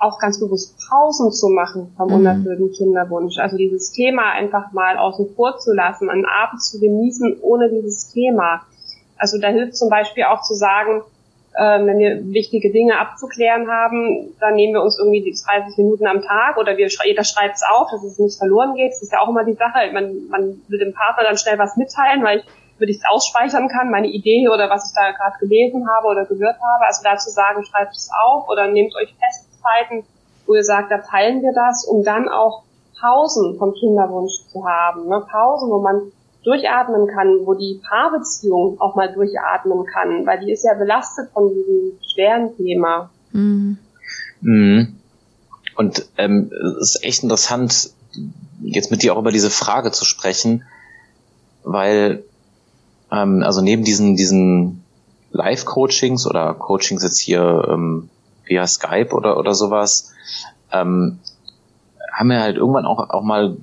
[0.00, 2.14] auch ganz bewusst Pausen zu machen vom mhm.
[2.14, 3.38] unerfüllten Kinderwunsch.
[3.38, 8.10] Also dieses Thema einfach mal außen vor zu lassen, einen Abend zu genießen ohne dieses
[8.12, 8.62] Thema.
[9.16, 11.02] Also da hilft zum Beispiel auch zu sagen,
[11.54, 16.06] äh, wenn wir wichtige Dinge abzuklären haben, dann nehmen wir uns irgendwie die 30 Minuten
[16.06, 18.92] am Tag oder wir, jeder schreibt es auf, dass es nicht verloren geht.
[18.92, 19.92] Das ist ja auch immer die Sache.
[19.92, 22.44] Man, man will dem Partner dann schnell was mitteilen, weil ich
[22.80, 26.24] würde ich es ausspeichern kann, meine Idee oder was ich da gerade gelesen habe oder
[26.24, 26.86] gehört habe.
[26.86, 30.04] Also dazu sagen, schreibt es auf oder nehmt euch fest Zeiten,
[30.46, 32.62] wo ihr sagt, da teilen wir das, um dann auch
[33.00, 35.08] Pausen vom Kinderwunsch zu haben.
[35.08, 35.24] Ne?
[35.30, 36.12] Pausen, wo man
[36.44, 41.48] durchatmen kann, wo die Paarbeziehung auch mal durchatmen kann, weil die ist ja belastet von
[41.48, 43.10] diesem schweren Thema.
[43.32, 43.78] Mhm.
[44.40, 44.96] Mhm.
[45.76, 47.90] Und ähm, es ist echt interessant,
[48.62, 50.64] jetzt mit dir auch über diese Frage zu sprechen,
[51.62, 52.24] weil
[53.12, 54.84] ähm, also neben diesen diesen
[55.32, 58.10] Live-Coachings oder Coachings jetzt hier ähm,
[58.50, 60.12] via Skype oder, oder sowas,
[60.72, 61.20] ähm,
[62.12, 63.56] haben wir halt irgendwann auch, auch mal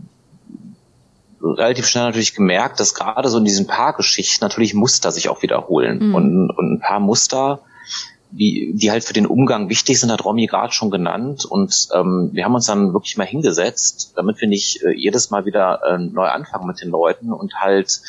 [1.42, 5.44] relativ schnell natürlich gemerkt, dass gerade so in diesen paar Geschichten natürlich Muster sich auch
[5.44, 6.10] wiederholen.
[6.10, 6.16] Mhm.
[6.16, 7.62] Und, und ein paar Muster
[8.32, 11.46] die, die halt für den Umgang wichtig sind, hat Romy gerade schon genannt.
[11.46, 15.46] Und ähm, wir haben uns dann wirklich mal hingesetzt, damit wir nicht äh, jedes Mal
[15.46, 18.02] wieder äh, neu anfangen mit den Leuten und halt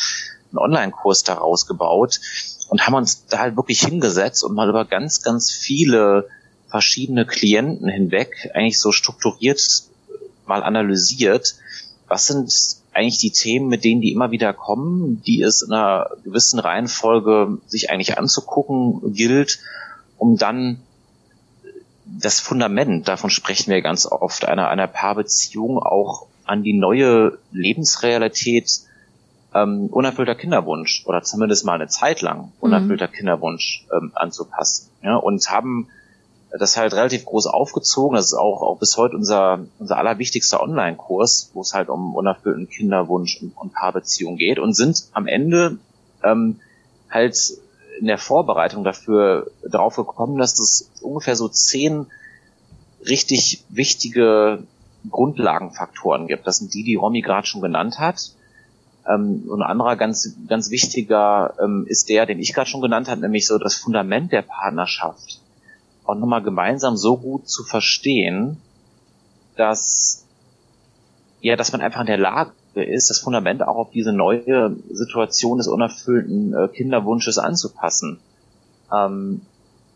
[0.50, 2.20] einen Online-Kurs daraus gebaut
[2.68, 6.28] und haben uns da halt wirklich hingesetzt und mal über ganz, ganz viele
[6.68, 9.61] verschiedene Klienten hinweg eigentlich so strukturiert
[10.46, 11.57] mal analysiert,
[12.09, 12.52] was sind
[12.92, 17.59] eigentlich die Themen, mit denen die immer wieder kommen, die es in einer gewissen Reihenfolge
[17.66, 19.61] sich eigentlich anzugucken gilt,
[20.16, 20.81] um dann
[22.07, 28.81] das Fundament, davon sprechen wir ganz oft, einer, einer Paarbeziehung auch an die neue Lebensrealität
[29.54, 33.12] ähm, unerfüllter Kinderwunsch oder zumindest mal eine Zeit lang unerfüllter mhm.
[33.12, 34.88] Kinderwunsch ähm, anzupassen.
[35.02, 35.88] Ja, und haben
[36.50, 38.16] das halt relativ groß aufgezogen.
[38.16, 42.68] Das ist auch, auch bis heute unser, unser allerwichtigster Online-Kurs, wo es halt um unerfüllten
[42.68, 45.78] Kinderwunsch und, und Paarbeziehung geht und sind am Ende
[46.24, 46.61] ähm,
[47.11, 47.37] halt
[48.00, 52.06] in der Vorbereitung dafür drauf gekommen, dass es ungefähr so zehn
[53.06, 54.62] richtig wichtige
[55.11, 56.46] Grundlagenfaktoren gibt.
[56.46, 58.32] Das sind die, die Romy gerade schon genannt hat.
[59.06, 63.08] Ähm, und ein anderer ganz, ganz wichtiger ähm, ist der, den ich gerade schon genannt
[63.08, 65.40] habe, nämlich so das Fundament der Partnerschaft
[66.08, 68.56] auch nochmal gemeinsam so gut zu verstehen,
[69.56, 70.24] dass
[71.40, 75.58] ja, dass man einfach in der Lage ist, das Fundament auch auf diese neue Situation
[75.58, 78.18] des unerfüllten äh, Kinderwunsches anzupassen.
[78.92, 79.42] Ähm,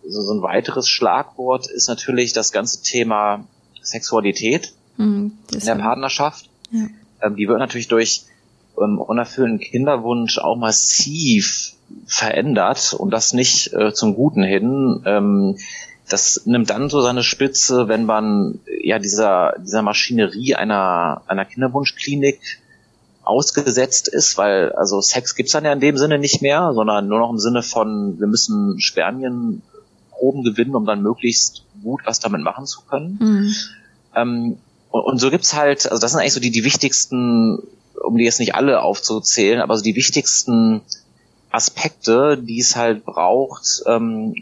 [0.07, 3.45] so, so ein weiteres Schlagwort ist natürlich das ganze Thema
[3.83, 6.49] Sexualität mhm, in der Partnerschaft.
[6.71, 6.87] Ja.
[7.23, 8.25] Ähm, die wird natürlich durch
[8.81, 11.75] ähm, unerfüllten Kinderwunsch auch massiv
[12.07, 15.03] verändert und das nicht äh, zum Guten hin.
[15.05, 15.57] Ähm,
[16.13, 22.39] das nimmt dann so seine Spitze, wenn man ja dieser, dieser Maschinerie einer, einer Kinderwunschklinik
[23.25, 27.21] ausgesetzt ist, weil also Sex gibt's dann ja in dem Sinne nicht mehr, sondern nur
[27.21, 32.67] noch im Sinne von, wir müssen Spermienproben gewinnen, um dann möglichst gut was damit machen
[32.67, 33.19] zu können.
[33.21, 33.55] Mhm.
[34.15, 34.57] Ähm,
[34.91, 37.63] und, und, so gibt's halt, also das sind eigentlich so die, die wichtigsten,
[38.05, 40.83] um die jetzt nicht alle aufzuzählen, aber so die wichtigsten
[41.51, 44.35] Aspekte, die es halt braucht, ähm,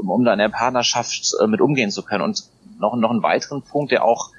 [0.00, 2.22] um, um da in der Partnerschaft äh, mit umgehen zu können.
[2.22, 2.44] Und
[2.78, 4.30] noch, noch einen weiteren Punkt, der auch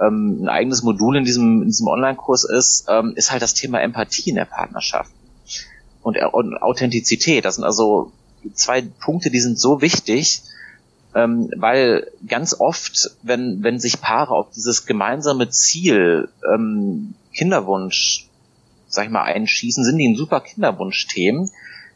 [0.00, 3.80] ähm, ein eigenes Modul in diesem, in diesem Online-Kurs ist, ähm, ist halt das Thema
[3.80, 5.10] Empathie in der Partnerschaft
[6.02, 7.44] und, äh, und Authentizität.
[7.44, 8.12] Das sind also
[8.54, 10.42] zwei Punkte, die sind so wichtig,
[11.14, 18.28] ähm, weil ganz oft, wenn, wenn sich Paare auf dieses gemeinsame Ziel ähm, Kinderwunsch,
[18.88, 21.50] sag ich mal, einschießen, sind die ein super Kinderwunsch-Team,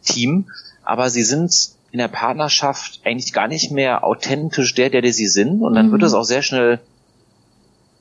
[0.05, 0.47] Team,
[0.85, 5.29] aber sie sind in der Partnerschaft eigentlich gar nicht mehr authentisch der, der, der sie
[5.29, 5.63] sind.
[5.63, 5.93] Und dann mhm.
[5.93, 6.79] wird es auch sehr schnell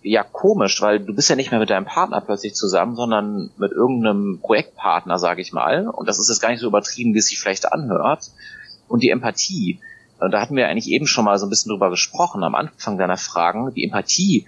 [0.01, 3.71] ja komisch, weil du bist ja nicht mehr mit deinem Partner plötzlich zusammen, sondern mit
[3.71, 5.87] irgendeinem Projektpartner, sage ich mal.
[5.87, 8.31] Und das ist jetzt gar nicht so übertrieben, wie es sich vielleicht anhört.
[8.89, 9.79] Und die Empathie,
[10.19, 13.15] da hatten wir eigentlich eben schon mal so ein bisschen drüber gesprochen am Anfang deiner
[13.15, 13.73] Fragen.
[13.75, 14.45] Die Empathie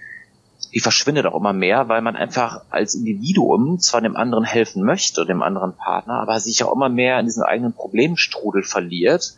[0.74, 5.24] die verschwindet auch immer mehr, weil man einfach als Individuum zwar dem anderen helfen möchte,
[5.24, 9.34] dem anderen Partner, aber sich auch immer mehr in diesen eigenen Problemstrudel verliert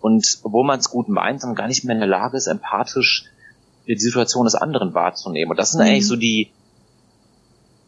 [0.00, 3.24] und obwohl man es gut meint, dann gar nicht mehr in der Lage ist, empathisch
[3.86, 5.50] die Situation des anderen wahrzunehmen.
[5.50, 5.86] Und das sind mhm.
[5.86, 6.50] eigentlich so die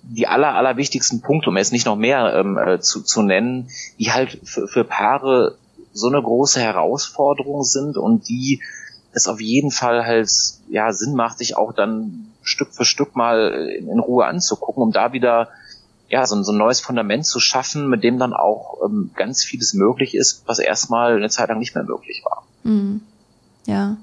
[0.09, 3.69] die aller, aller wichtigsten Punkte, um jetzt nicht noch mehr ähm, äh, zu, zu nennen,
[3.99, 5.59] die halt für, für Paare
[5.93, 8.62] so eine große Herausforderung sind und die
[9.12, 10.31] es auf jeden Fall halt
[10.71, 14.92] ja Sinn macht, sich auch dann Stück für Stück mal in, in Ruhe anzugucken, um
[14.92, 15.48] da wieder
[16.09, 19.74] ja, so, so ein neues Fundament zu schaffen, mit dem dann auch ähm, ganz vieles
[19.74, 22.44] möglich ist, was erstmal eine Zeit lang nicht mehr möglich war.
[22.62, 23.00] Mhm.
[23.66, 23.96] Ja.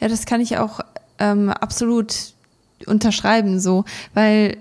[0.00, 0.80] Ja, das kann ich auch
[1.18, 2.34] ähm, absolut
[2.86, 4.56] unterschreiben, so, weil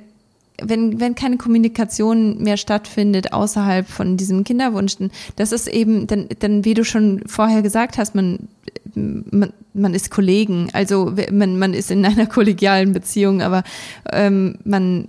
[0.61, 4.97] wenn, wenn keine Kommunikation mehr stattfindet außerhalb von diesem Kinderwunsch,
[5.35, 8.49] das ist eben, dann, dann wie du schon vorher gesagt hast, man,
[8.95, 13.63] man, man ist Kollegen, also man, man ist in einer kollegialen Beziehung, aber
[14.11, 15.07] ähm, man,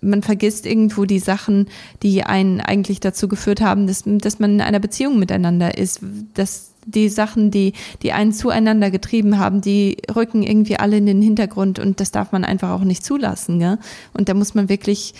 [0.00, 1.68] man vergisst irgendwo die Sachen,
[2.02, 6.00] die einen eigentlich dazu geführt haben, dass, dass man in einer Beziehung miteinander ist,
[6.34, 11.22] dass die Sachen, die, die einen zueinander getrieben haben, die rücken irgendwie alle in den
[11.22, 13.58] Hintergrund und das darf man einfach auch nicht zulassen.
[13.58, 13.78] Gell?
[14.12, 15.14] Und da muss man wirklich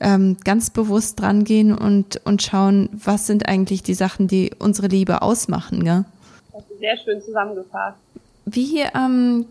[0.00, 4.88] ähm, ganz bewusst dran gehen und, und schauen, was sind eigentlich die Sachen, die unsere
[4.88, 5.84] Liebe ausmachen.
[5.84, 6.04] Gell?
[6.82, 7.96] Sehr schön zusammengefasst.
[8.44, 9.46] Wie, ähm,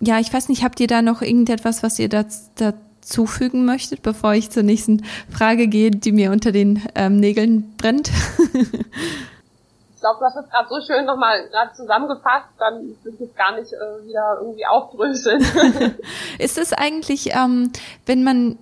[0.00, 4.32] ja, ich weiß nicht, habt ihr da noch irgendetwas, was ihr dazu fügen möchtet, bevor
[4.32, 8.08] ich zur nächsten Frage gehe, die mir unter den ähm, Nägeln brennt?
[8.08, 13.34] ich glaube, du hast das gerade so schön nochmal gerade zusammengefasst, dann will ich es
[13.34, 15.44] gar nicht äh, wieder irgendwie aufdröseln.
[16.38, 17.70] ist es eigentlich, ähm,
[18.06, 18.56] wenn man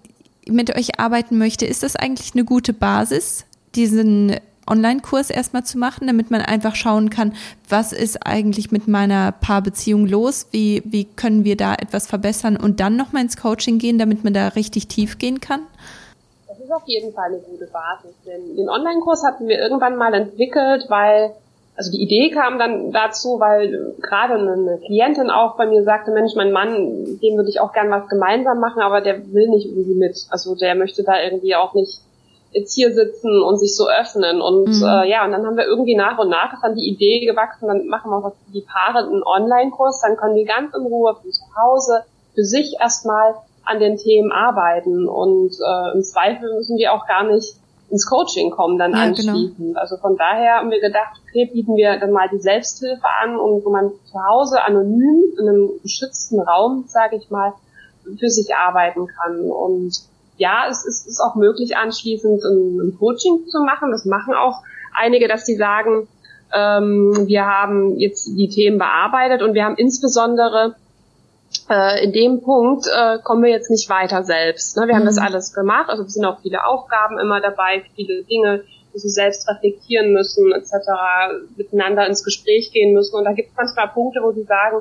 [0.44, 3.44] mit euch arbeiten möchte, ist das eigentlich eine gute Basis,
[3.76, 7.34] diesen Online-Kurs erstmal zu machen, damit man einfach schauen kann,
[7.68, 12.80] was ist eigentlich mit meiner Paarbeziehung los, wie, wie können wir da etwas verbessern und
[12.80, 15.60] dann nochmal ins Coaching gehen, damit man da richtig tief gehen kann?
[16.48, 18.14] Das ist auf jeden Fall eine gute Basis.
[18.26, 21.34] Den, den Online-Kurs hatten wir irgendwann mal entwickelt, weil
[21.80, 26.34] also die Idee kam dann dazu, weil gerade eine Klientin auch bei mir sagte, Mensch,
[26.36, 26.76] mein Mann,
[27.22, 30.26] dem würde ich auch gern was gemeinsam machen, aber der will nicht irgendwie mit.
[30.28, 32.02] Also der möchte da irgendwie auch nicht
[32.52, 34.40] jetzt hier sitzen und sich so öffnen.
[34.40, 34.82] Und mhm.
[34.82, 37.68] äh, ja, und dann haben wir irgendwie nach und nach ist dann die Idee gewachsen,
[37.68, 41.14] dann machen wir was für die Paare einen Online-Kurs, dann können die ganz in Ruhe
[41.14, 43.34] von zu Hause für sich erstmal
[43.64, 45.08] an den Themen arbeiten.
[45.08, 47.54] Und äh, im Zweifel müssen die auch gar nicht
[47.90, 49.32] ins Coaching kommen dann ja, genau.
[49.32, 49.58] anschließend.
[49.58, 49.80] Genau.
[49.80, 53.64] Also von daher haben wir gedacht, okay, bieten wir dann mal die Selbsthilfe an und
[53.64, 57.52] wo man zu Hause anonym in einem geschützten Raum, sage ich mal,
[58.18, 59.50] für sich arbeiten kann.
[59.50, 60.09] Und
[60.40, 63.90] ja, es ist, ist auch möglich anschließend ein, ein Coaching zu machen.
[63.90, 64.62] Das machen auch
[64.94, 66.08] einige, dass sie sagen,
[66.54, 70.76] ähm, wir haben jetzt die Themen bearbeitet und wir haben insbesondere
[71.68, 74.78] äh, in dem Punkt äh, kommen wir jetzt nicht weiter selbst.
[74.78, 74.86] Ne?
[74.86, 75.00] Wir mhm.
[75.00, 75.26] haben das mhm.
[75.26, 79.46] alles gemacht, also es sind auch viele Aufgaben immer dabei, viele Dinge, die sie selbst
[79.46, 80.72] reflektieren müssen, etc.,
[81.58, 83.14] miteinander ins Gespräch gehen müssen.
[83.14, 84.78] Und da gibt es manchmal Punkte, wo sie sagen,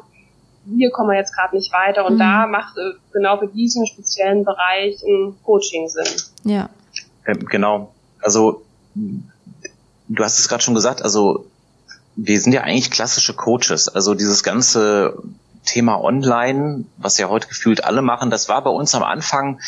[0.65, 2.05] hier kommen wir jetzt gerade nicht weiter.
[2.05, 2.19] Und mhm.
[2.19, 6.07] da macht äh, genau für diesen speziellen Bereich ein Coaching Sinn.
[6.43, 6.69] Ja.
[7.25, 7.93] Ähm, genau.
[8.21, 8.63] Also
[8.95, 11.45] du hast es gerade schon gesagt, also
[12.15, 13.87] wir sind ja eigentlich klassische Coaches.
[13.87, 15.21] Also dieses ganze
[15.65, 19.59] Thema Online, was ja heute gefühlt alle machen, das war bei uns am Anfang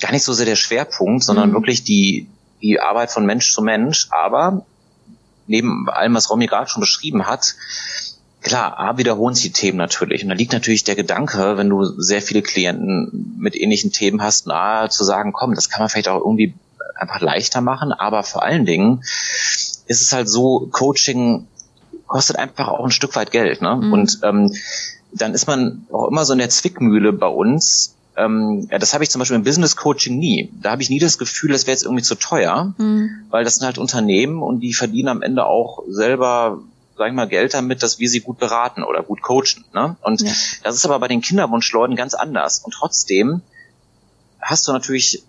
[0.00, 1.54] gar nicht so sehr der Schwerpunkt, sondern mhm.
[1.54, 2.28] wirklich die,
[2.62, 4.08] die Arbeit von Mensch zu Mensch.
[4.10, 4.64] Aber
[5.46, 7.54] neben allem, was Romy gerade schon beschrieben hat,
[8.40, 10.22] klar, A, wiederholen sich die Themen natürlich.
[10.22, 14.46] Und da liegt natürlich der Gedanke, wenn du sehr viele Klienten mit ähnlichen Themen hast,
[14.46, 16.54] na, zu sagen, komm, das kann man vielleicht auch irgendwie
[16.94, 17.92] einfach leichter machen.
[17.92, 19.02] Aber vor allen Dingen
[19.86, 21.46] ist es halt so, Coaching
[22.06, 23.62] kostet einfach auch ein Stück weit Geld.
[23.62, 23.76] Ne?
[23.76, 23.92] Mhm.
[23.92, 24.54] Und ähm,
[25.12, 27.94] dann ist man auch immer so in der Zwickmühle bei uns.
[28.16, 30.50] Ähm, ja, das habe ich zum Beispiel im Business Coaching nie.
[30.60, 33.10] Da habe ich nie das Gefühl, das wäre jetzt irgendwie zu teuer, mhm.
[33.30, 36.58] weil das sind halt Unternehmen und die verdienen am Ende auch selber
[37.00, 39.64] sag ich mal, Geld damit, dass wir sie gut beraten oder gut coachen.
[39.72, 39.96] Ne?
[40.02, 40.30] Und ja.
[40.62, 42.58] das ist aber bei den Kinderwunschleuten ganz anders.
[42.58, 43.40] Und trotzdem
[44.38, 45.22] hast du natürlich,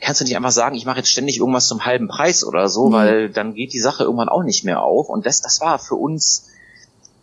[0.00, 2.88] kannst du nicht einfach sagen, ich mache jetzt ständig irgendwas zum halben Preis oder so,
[2.88, 2.92] mhm.
[2.94, 5.10] weil dann geht die Sache irgendwann auch nicht mehr auf.
[5.10, 6.48] Und das, das war für uns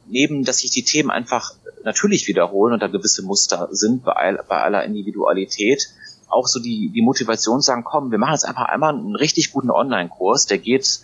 [0.06, 4.46] neben, dass sich die Themen einfach natürlich wiederholen und da gewisse Muster sind bei, all,
[4.48, 5.90] bei aller Individualität,
[6.30, 9.72] auch so die, die Motivation sagen, komm, wir machen jetzt einfach einmal einen richtig guten
[9.72, 11.00] Online-Kurs, der geht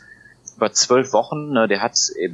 [0.56, 2.30] über zwölf Wochen, ne, der hat äh,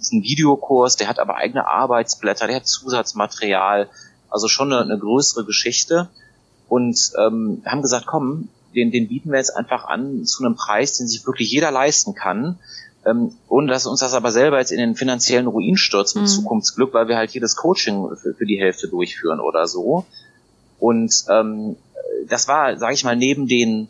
[0.00, 3.88] ist ein Videokurs, der hat aber eigene Arbeitsblätter, der hat Zusatzmaterial,
[4.30, 6.08] also schon eine, eine größere Geschichte
[6.68, 10.96] und ähm, haben gesagt, komm, den, den bieten wir jetzt einfach an zu einem Preis,
[10.96, 12.58] den sich wirklich jeder leisten kann
[13.04, 16.28] ähm, ohne dass uns das aber selber jetzt in den finanziellen Ruin stürzt mit mhm.
[16.28, 20.04] Zukunftsglück, weil wir halt jedes Coaching für, für, die Hälfte durchführen oder so.
[20.78, 21.76] Und ähm,
[22.28, 23.88] das war, sage ich mal, neben den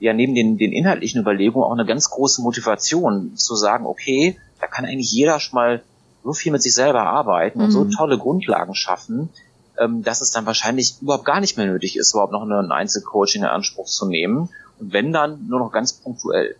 [0.00, 4.66] ja neben den, den inhaltlichen Überlegungen auch eine ganz große Motivation zu sagen, okay, da
[4.66, 5.82] kann eigentlich jeder schon mal
[6.24, 7.64] so viel mit sich selber arbeiten mhm.
[7.64, 7.90] und so mhm.
[7.90, 9.30] tolle Grundlagen schaffen,
[9.78, 13.42] ähm, dass es dann wahrscheinlich überhaupt gar nicht mehr nötig ist, überhaupt noch ein Einzelcoaching
[13.42, 14.48] in Anspruch zu nehmen.
[14.78, 16.56] Und wenn dann nur noch ganz punktuell.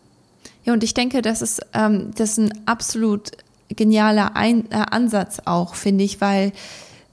[0.64, 3.32] Ja, und ich denke, das ist, ähm, das ist ein absolut
[3.68, 6.52] genialer Ein äh, Ansatz auch, finde ich, weil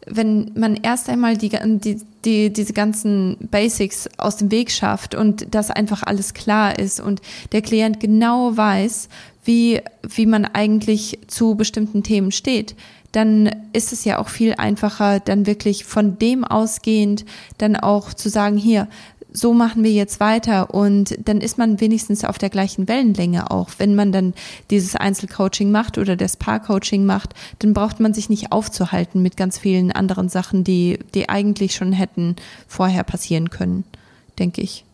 [0.08, 5.54] wenn man erst einmal die, die, die, diese ganzen Basics aus dem Weg schafft und
[5.54, 9.10] das einfach alles klar ist und der Klient genau weiß,
[9.44, 12.76] wie, wie man eigentlich zu bestimmten Themen steht,
[13.12, 17.24] dann ist es ja auch viel einfacher, dann wirklich von dem ausgehend
[17.58, 18.90] dann auch zu sagen, hier,
[19.36, 23.70] so machen wir jetzt weiter und dann ist man wenigstens auf der gleichen Wellenlänge auch.
[23.78, 24.34] Wenn man dann
[24.72, 29.58] dieses Einzelcoaching macht oder das Paarcoaching macht, dann braucht man sich nicht aufzuhalten mit ganz
[29.60, 33.84] vielen anderen Sachen, die, die eigentlich schon hätten vorher passieren können,
[34.40, 34.85] denke ich.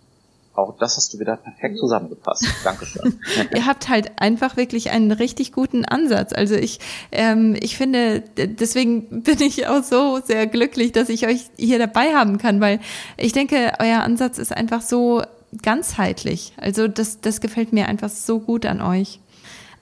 [0.67, 2.45] Auch das hast du wieder perfekt zusammengefasst.
[2.63, 3.19] Dankeschön.
[3.55, 6.33] Ihr habt halt einfach wirklich einen richtig guten Ansatz.
[6.33, 6.79] Also ich,
[7.11, 12.13] ähm, ich finde, deswegen bin ich auch so sehr glücklich, dass ich euch hier dabei
[12.13, 12.79] haben kann, weil
[13.17, 15.23] ich denke, euer Ansatz ist einfach so
[15.61, 16.53] ganzheitlich.
[16.57, 19.19] Also das, das gefällt mir einfach so gut an euch.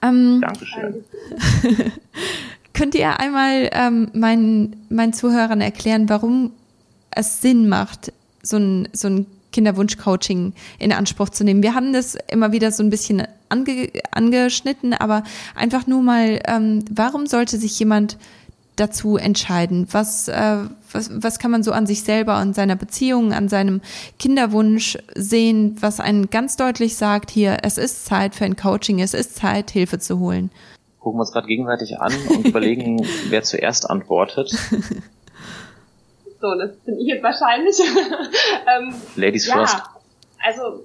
[0.02, 1.04] Ähm, Dankeschön.
[2.72, 6.52] könnt ihr einmal ähm, meinen, meinen Zuhörern erklären, warum
[7.10, 8.12] es Sinn macht,
[8.42, 11.62] so ein, so ein Kinderwunschcoaching in Anspruch zu nehmen.
[11.62, 15.24] Wir haben das immer wieder so ein bisschen ange, angeschnitten, aber
[15.54, 18.16] einfach nur mal, ähm, warum sollte sich jemand
[18.76, 19.86] dazu entscheiden?
[19.90, 20.56] Was, äh,
[20.92, 23.80] was, was kann man so an sich selber, an seiner Beziehung, an seinem
[24.18, 29.14] Kinderwunsch sehen, was einen ganz deutlich sagt, hier, es ist Zeit für ein Coaching, es
[29.14, 30.50] ist Zeit, Hilfe zu holen?
[30.98, 34.54] Gucken wir uns gerade gegenseitig an und überlegen, wer zuerst antwortet.
[36.40, 37.78] So, das bin ich jetzt wahrscheinlich.
[38.78, 39.76] ähm, Ladies ja, first.
[40.42, 40.84] Also,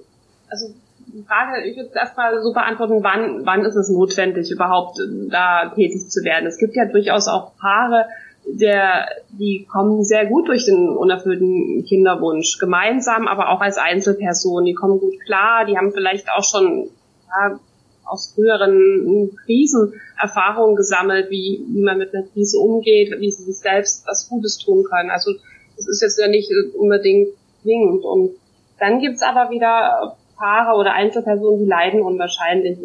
[0.50, 0.74] also
[1.06, 5.72] die Frage, ich würde erstmal so beantworten, wann, wann ist es notwendig, überhaupt äh, da
[5.74, 6.46] tätig zu werden?
[6.46, 8.06] Es gibt ja durchaus auch Paare,
[8.46, 14.64] der, die kommen sehr gut durch den unerfüllten Kinderwunsch, gemeinsam, aber auch als Einzelperson.
[14.64, 16.90] Die kommen gut klar, die haben vielleicht auch schon
[17.28, 17.58] ja,
[18.04, 23.58] aus früheren Krisen Erfahrungen gesammelt, wie, wie man mit einer Krise umgeht, wie sie sich
[23.58, 25.10] selbst was Gutes tun können.
[25.10, 25.32] Also
[25.76, 27.28] das ist jetzt ja nicht unbedingt
[27.62, 28.04] zwingend.
[28.04, 28.30] Und
[28.78, 32.78] dann gibt's aber wieder Paare oder Einzelpersonen, die leiden unwahrscheinlich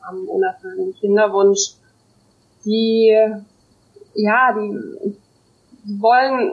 [0.00, 1.74] am unerfüllten Kinderwunsch,
[2.64, 3.16] die
[4.14, 5.16] ja, die,
[5.84, 6.52] die wollen,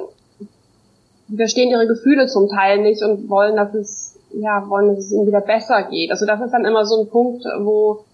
[1.28, 5.12] die verstehen ihre Gefühle zum Teil nicht und wollen, dass es ja, wollen, dass es
[5.12, 6.12] ihnen wieder besser geht.
[6.12, 8.06] Also das ist dann immer so ein Punkt, wo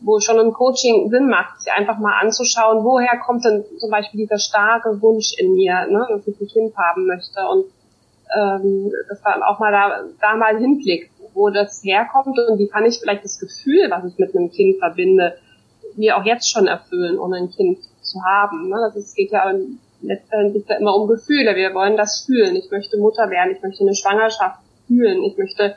[0.00, 4.20] wo schon ein Coaching Sinn macht, sich einfach mal anzuschauen, woher kommt denn zum Beispiel
[4.20, 7.64] dieser starke Wunsch in mir, ne, dass ich ein Kind haben möchte und
[8.36, 12.84] ähm, dass man auch mal da, da mal hinblickt, wo das herkommt und wie kann
[12.84, 15.36] ich vielleicht das Gefühl, was ich mit einem Kind verbinde,
[15.96, 18.68] mir auch jetzt schon erfüllen, ohne ein Kind zu haben.
[18.68, 18.76] Ne?
[18.80, 19.52] Das ist, geht ja
[20.02, 21.56] letztendlich ja immer um Gefühle.
[21.56, 22.56] Wir wollen das fühlen.
[22.56, 25.76] Ich möchte Mutter werden, ich möchte eine Schwangerschaft fühlen, ich möchte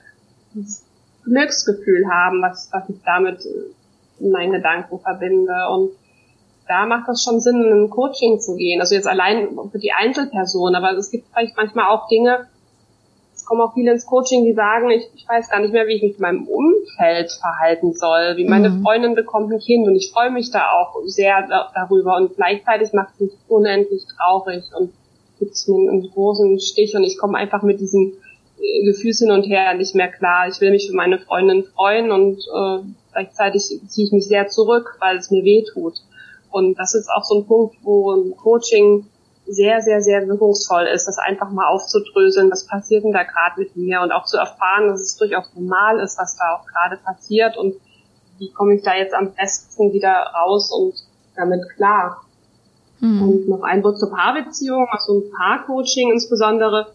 [0.53, 0.86] dieses
[1.24, 3.45] Glücksgefühl haben, was, was ich damit
[4.20, 5.53] in meinen Gedanken verbinde.
[5.72, 5.91] Und
[6.67, 8.80] da macht das schon Sinn, in ein Coaching zu gehen.
[8.80, 12.47] Also jetzt allein für die Einzelperson, aber es gibt vielleicht manchmal auch Dinge,
[13.39, 15.93] es kommen auch viele ins Coaching, die sagen, ich, ich weiß gar nicht mehr, wie
[15.93, 18.84] ich mich in meinem Umfeld verhalten soll, wie meine mhm.
[18.84, 22.91] Freundin bekommt ein Kind und ich freue mich da auch sehr da, darüber und gleichzeitig
[22.91, 24.91] macht es mich unendlich traurig und
[25.39, 28.13] gibt es mir einen großen Stich und ich komme einfach mit diesem
[28.84, 30.47] Gefühls hin und her nicht mehr klar.
[30.47, 34.97] Ich will mich für meine Freundin freuen und äh, gleichzeitig ziehe ich mich sehr zurück,
[34.99, 35.95] weil es mir weh tut.
[36.51, 39.05] Und das ist auch so ein Punkt, wo ein Coaching
[39.45, 43.76] sehr, sehr, sehr wirkungsvoll ist, das einfach mal aufzudröseln, was passiert denn da gerade mit
[43.76, 47.57] mir und auch zu erfahren, dass es durchaus normal ist, was da auch gerade passiert
[47.57, 47.76] und
[48.38, 50.93] wie komme ich da jetzt am besten wieder raus und
[51.36, 52.22] damit klar.
[52.99, 53.22] Mhm.
[53.22, 56.93] Und noch ein Wort zur Paarbeziehung, also ein Paarcoaching insbesondere,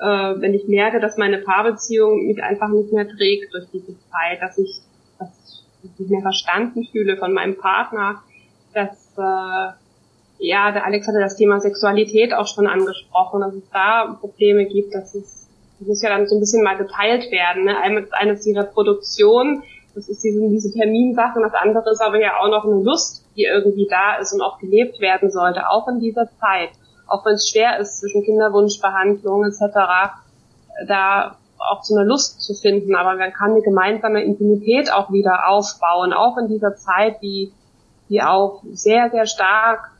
[0.00, 4.40] äh, wenn ich merke, dass meine Paarbeziehung mich einfach nicht mehr trägt durch diese Zeit,
[4.40, 4.80] dass ich,
[5.18, 8.22] dass ich nicht mehr verstanden fühle von meinem Partner,
[8.74, 9.72] dass äh,
[10.40, 14.94] ja, der Alex hatte das Thema Sexualität auch schon angesprochen, dass es da Probleme gibt,
[14.94, 17.64] dass es, das muss ja dann so ein bisschen mal geteilt werden.
[17.64, 17.76] Ne?
[17.80, 19.62] Eine ist die Reproduktion,
[19.94, 23.44] das ist diese, diese Terminsache, das andere ist aber ja auch noch eine Lust, die
[23.44, 26.70] irgendwie da ist und auch gelebt werden sollte, auch in dieser Zeit.
[27.08, 29.60] Auch wenn es schwer ist zwischen Kinderwunschbehandlung etc.,
[30.86, 35.48] da auch so eine Lust zu finden, aber man kann eine gemeinsame Intimität auch wieder
[35.48, 37.52] aufbauen, auch in dieser Zeit, die,
[38.08, 39.90] die auch sehr, sehr stark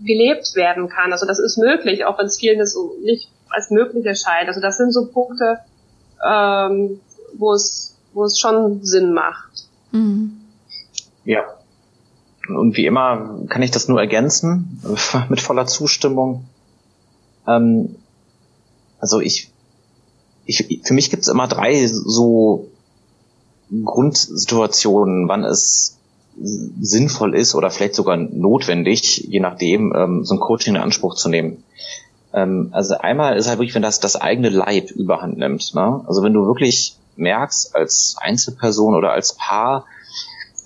[0.00, 1.12] gelebt werden kann.
[1.12, 4.48] Also das ist möglich, auch wenn es vielen das nicht als möglich erscheint.
[4.48, 5.58] Also das sind so Punkte,
[6.26, 7.00] ähm,
[7.34, 9.68] wo es wo es schon Sinn macht.
[9.90, 10.40] Mhm.
[11.24, 11.44] Ja.
[12.48, 14.80] Und wie immer kann ich das nur ergänzen
[15.28, 16.44] mit voller Zustimmung.
[17.46, 17.96] Ähm,
[18.98, 19.50] also ich,
[20.44, 22.68] ich, für mich gibt es immer drei so
[23.84, 25.98] Grundsituationen, wann es
[26.36, 31.28] sinnvoll ist oder vielleicht sogar notwendig, je nachdem, ähm, so ein Coaching in Anspruch zu
[31.28, 31.62] nehmen.
[32.32, 35.74] Ähm, also einmal ist halt wirklich, wenn das das eigene Leid überhand nimmt.
[35.74, 36.02] Ne?
[36.06, 39.84] Also wenn du wirklich merkst als Einzelperson oder als Paar,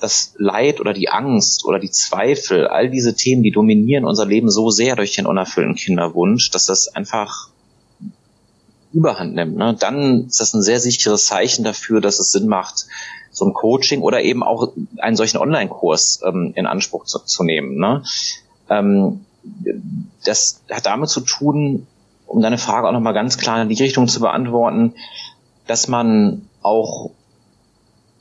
[0.00, 4.50] das Leid oder die Angst oder die Zweifel, all diese Themen, die dominieren unser Leben
[4.50, 7.48] so sehr durch den unerfüllten Kinderwunsch, dass das einfach
[8.92, 9.56] überhand nimmt.
[9.56, 9.76] Ne?
[9.78, 12.86] Dann ist das ein sehr sicheres Zeichen dafür, dass es Sinn macht,
[13.30, 17.76] so ein Coaching oder eben auch einen solchen Online-Kurs ähm, in Anspruch zu, zu nehmen.
[17.78, 18.02] Ne?
[18.70, 19.24] Ähm,
[20.24, 21.86] das hat damit zu tun,
[22.26, 24.94] um deine Frage auch nochmal ganz klar in die Richtung zu beantworten,
[25.66, 27.10] dass man auch,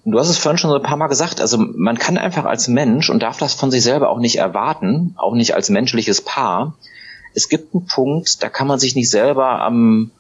[0.06, 2.68] du hast es vorhin schon so ein paar Mal gesagt, also man kann einfach als
[2.68, 6.76] Mensch und darf das von sich selber auch nicht erwarten, auch nicht als menschliches Paar.
[7.34, 10.12] Es gibt einen Punkt, da kann man sich nicht selber am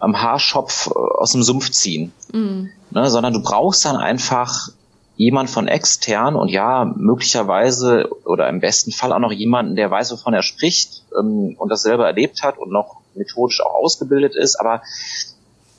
[0.00, 2.70] am Haarschopf äh, aus dem Sumpf ziehen, mhm.
[2.90, 4.68] ne, sondern du brauchst dann einfach
[5.16, 10.12] jemand von extern und ja, möglicherweise oder im besten Fall auch noch jemanden, der weiß,
[10.12, 14.56] wovon er spricht ähm, und das selber erlebt hat und noch methodisch auch ausgebildet ist,
[14.56, 14.82] aber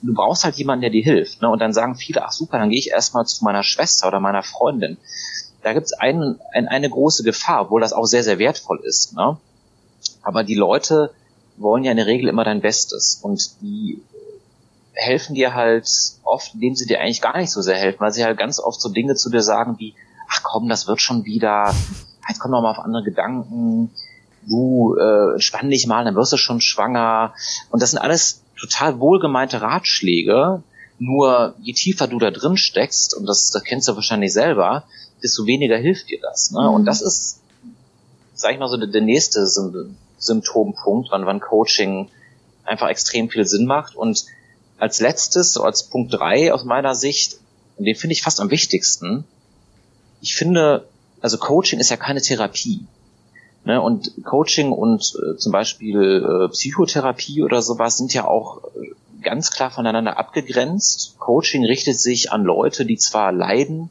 [0.06, 1.42] du brauchst halt jemanden, der dir hilft.
[1.42, 1.50] Ne?
[1.50, 4.44] Und dann sagen viele, ach super, dann gehe ich erstmal zu meiner Schwester oder meiner
[4.44, 4.98] Freundin.
[5.64, 9.14] Da gibt es ein, ein, eine große Gefahr, obwohl das auch sehr, sehr wertvoll ist.
[9.14, 9.38] Ne?
[10.22, 11.12] Aber die Leute
[11.58, 14.02] wollen ja in der Regel immer dein Bestes und die
[14.94, 15.90] helfen dir halt
[16.24, 18.80] oft, indem sie dir eigentlich gar nicht so sehr helfen, weil sie halt ganz oft
[18.80, 19.94] so Dinge zu dir sagen wie,
[20.30, 21.74] ach komm, das wird schon wieder,
[22.28, 23.92] jetzt komm doch mal auf andere Gedanken,
[24.48, 27.34] du äh, entspann dich mal, dann wirst du schon schwanger.
[27.70, 30.64] Und das sind alles total wohlgemeinte Ratschläge,
[30.98, 34.84] nur je tiefer du da drin steckst, und das, das kennst du wahrscheinlich selber,
[35.22, 36.52] desto weniger hilft dir das.
[36.52, 36.62] Ne?
[36.62, 36.74] Mhm.
[36.74, 37.40] Und das ist,
[38.34, 39.46] sag ich mal so, der, nächste
[40.18, 42.10] Symptompunkt, wann, wann Coaching
[42.64, 43.96] einfach extrem viel Sinn macht.
[43.96, 44.26] Und
[44.78, 47.40] als letztes, so als Punkt drei aus meiner Sicht,
[47.78, 49.26] und den finde ich fast am wichtigsten,
[50.22, 50.88] ich finde,
[51.22, 52.86] also Coaching ist ja keine Therapie.
[53.66, 53.82] Ne?
[53.82, 58.92] Und Coaching und äh, zum Beispiel äh, Psychotherapie oder sowas sind ja auch äh,
[59.22, 61.16] ganz klar voneinander abgegrenzt.
[61.18, 63.90] Coaching richtet sich an Leute, die zwar leiden,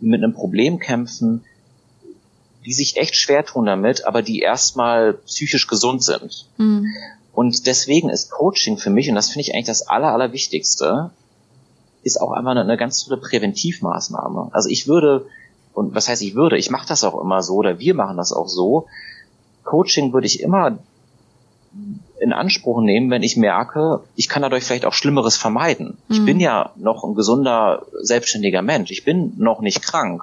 [0.00, 1.44] die mit einem Problem kämpfen,
[2.64, 6.46] die sich echt schwer tun damit, aber die erstmal psychisch gesund sind.
[6.56, 6.92] Mhm.
[7.32, 11.12] Und deswegen ist Coaching für mich, und das finde ich eigentlich das Aller, Allerwichtigste,
[12.02, 14.48] ist auch einmal eine, eine ganz tolle Präventivmaßnahme.
[14.52, 15.26] Also ich würde,
[15.76, 18.32] und was heißt ich würde, ich mache das auch immer so, oder wir machen das
[18.32, 18.86] auch so,
[19.62, 20.78] Coaching würde ich immer
[22.18, 25.98] in Anspruch nehmen, wenn ich merke, ich kann dadurch vielleicht auch Schlimmeres vermeiden.
[26.08, 26.14] Mhm.
[26.14, 28.90] Ich bin ja noch ein gesunder, selbstständiger Mensch.
[28.90, 30.22] Ich bin noch nicht krank.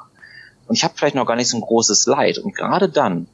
[0.67, 2.39] Und ich habe vielleicht noch gar nicht so ein großes Leid.
[2.39, 3.27] Und gerade dann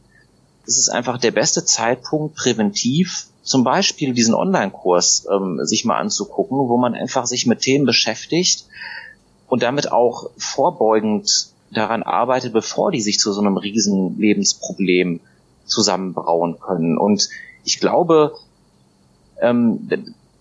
[0.66, 6.58] ist es einfach der beste Zeitpunkt, präventiv zum Beispiel diesen Online-Kurs ähm, sich mal anzugucken,
[6.58, 8.66] wo man einfach sich mit Themen beschäftigt
[9.48, 15.20] und damit auch vorbeugend daran arbeitet, bevor die sich zu so einem riesen Lebensproblem
[15.66, 16.98] zusammenbrauen können.
[16.98, 17.30] Und
[17.64, 18.36] ich glaube,
[19.42, 19.90] ähm,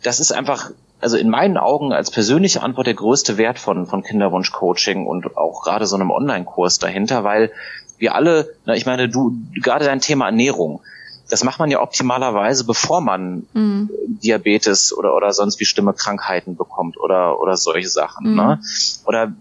[0.03, 0.71] das ist einfach,
[1.01, 5.63] also in meinen Augen als persönliche Antwort der größte Wert von, von Kinderwunsch-Coaching und auch
[5.63, 7.53] gerade so einem Online-Kurs dahinter, weil
[7.99, 10.81] wir alle, na, ich meine, du, gerade dein Thema Ernährung,
[11.31, 13.91] das macht man ja optimalerweise, bevor man mhm.
[14.07, 18.31] Diabetes oder, oder sonst wie schlimme Krankheiten bekommt oder, oder solche Sachen.
[18.31, 18.37] Mhm.
[18.37, 18.61] Ne?
[19.05, 19.33] Oder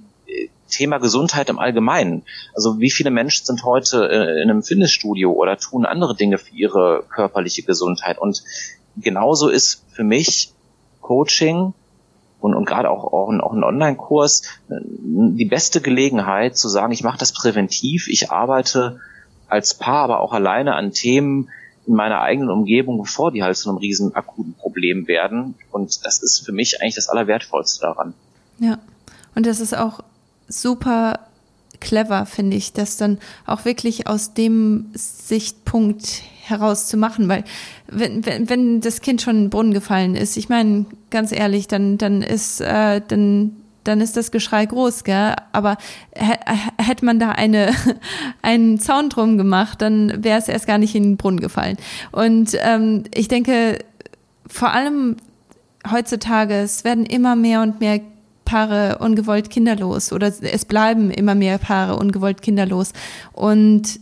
[0.68, 2.24] Thema Gesundheit im Allgemeinen.
[2.54, 7.04] Also wie viele Menschen sind heute in einem Fitnessstudio oder tun andere Dinge für ihre
[7.10, 8.18] körperliche Gesundheit?
[8.18, 8.44] Und
[8.98, 10.52] genauso ist für mich
[11.02, 11.74] Coaching
[12.40, 17.04] und, und gerade auch, auch ein, auch ein Online-Kurs die beste Gelegenheit zu sagen, ich
[17.04, 19.00] mache das präventiv, ich arbeite
[19.48, 21.50] als Paar, aber auch alleine an Themen
[21.88, 25.56] in meiner eigenen Umgebung, bevor die halt zu einem riesen akuten Problem werden.
[25.72, 28.14] Und das ist für mich eigentlich das Allerwertvollste daran.
[28.60, 28.78] Ja,
[29.36, 30.02] und das ist auch
[30.48, 31.28] super
[31.80, 37.44] clever, finde ich, das dann auch wirklich aus dem Sichtpunkt heraus zu machen, weil
[37.88, 41.68] wenn, wenn, wenn das Kind schon in den Brunnen gefallen ist, ich meine, ganz ehrlich,
[41.68, 45.34] dann, dann ist, äh, dann, dann ist das Geschrei groß, gell?
[45.52, 45.78] Aber
[46.14, 47.74] hätte man da eine,
[48.42, 51.78] einen Zaun drum gemacht, dann wäre es erst gar nicht in den Brunnen gefallen.
[52.12, 53.80] Und ähm, ich denke,
[54.48, 55.18] vor allem
[55.92, 58.00] heutzutage, es werden immer mehr und mehr
[58.48, 62.94] Paare ungewollt kinderlos oder es bleiben immer mehr Paare ungewollt kinderlos.
[63.34, 64.00] Und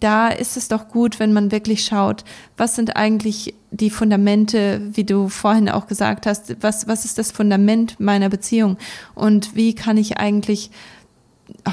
[0.00, 2.24] da ist es doch gut, wenn man wirklich schaut,
[2.56, 7.30] was sind eigentlich die Fundamente, wie du vorhin auch gesagt hast, was, was ist das
[7.30, 8.78] Fundament meiner Beziehung
[9.14, 10.70] und wie kann ich eigentlich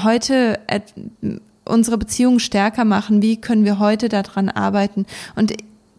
[0.04, 0.58] heute
[1.64, 5.06] unsere Beziehung stärker machen, wie können wir heute daran arbeiten.
[5.34, 5.54] Und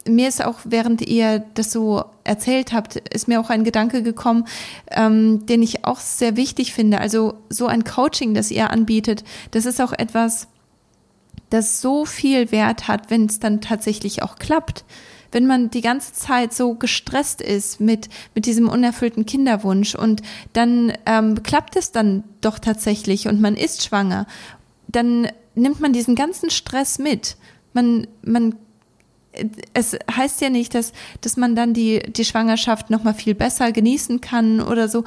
[0.07, 4.45] mir ist auch, während ihr das so erzählt habt, ist mir auch ein Gedanke gekommen,
[4.91, 6.99] ähm, den ich auch sehr wichtig finde.
[6.99, 10.47] Also so ein Coaching, das ihr anbietet, das ist auch etwas,
[11.49, 14.85] das so viel Wert hat, wenn es dann tatsächlich auch klappt.
[15.31, 20.21] Wenn man die ganze Zeit so gestresst ist mit, mit diesem unerfüllten Kinderwunsch und
[20.53, 24.27] dann ähm, klappt es dann doch tatsächlich und man ist schwanger,
[24.87, 27.35] dann nimmt man diesen ganzen Stress mit.
[27.73, 28.55] Man, man
[29.73, 33.71] es heißt ja nicht, dass, dass man dann die, die Schwangerschaft noch mal viel besser
[33.71, 35.03] genießen kann oder so.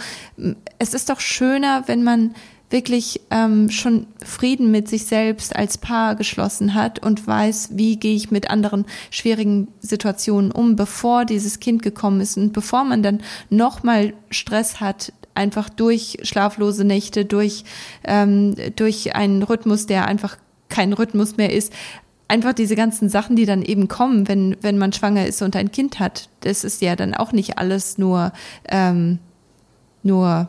[0.78, 2.34] Es ist doch schöner, wenn man
[2.68, 8.16] wirklich ähm, schon Frieden mit sich selbst als Paar geschlossen hat und weiß, wie gehe
[8.16, 13.20] ich mit anderen schwierigen Situationen um, bevor dieses Kind gekommen ist und bevor man dann
[13.50, 17.64] noch mal Stress hat, einfach durch schlaflose Nächte, durch
[18.04, 20.36] ähm, durch einen Rhythmus, der einfach
[20.68, 21.72] kein Rhythmus mehr ist,
[22.28, 25.70] einfach diese ganzen Sachen, die dann eben kommen, wenn, wenn man schwanger ist und ein
[25.70, 28.32] Kind hat, das ist ja dann auch nicht alles nur,
[28.68, 29.18] ähm,
[30.02, 30.48] nur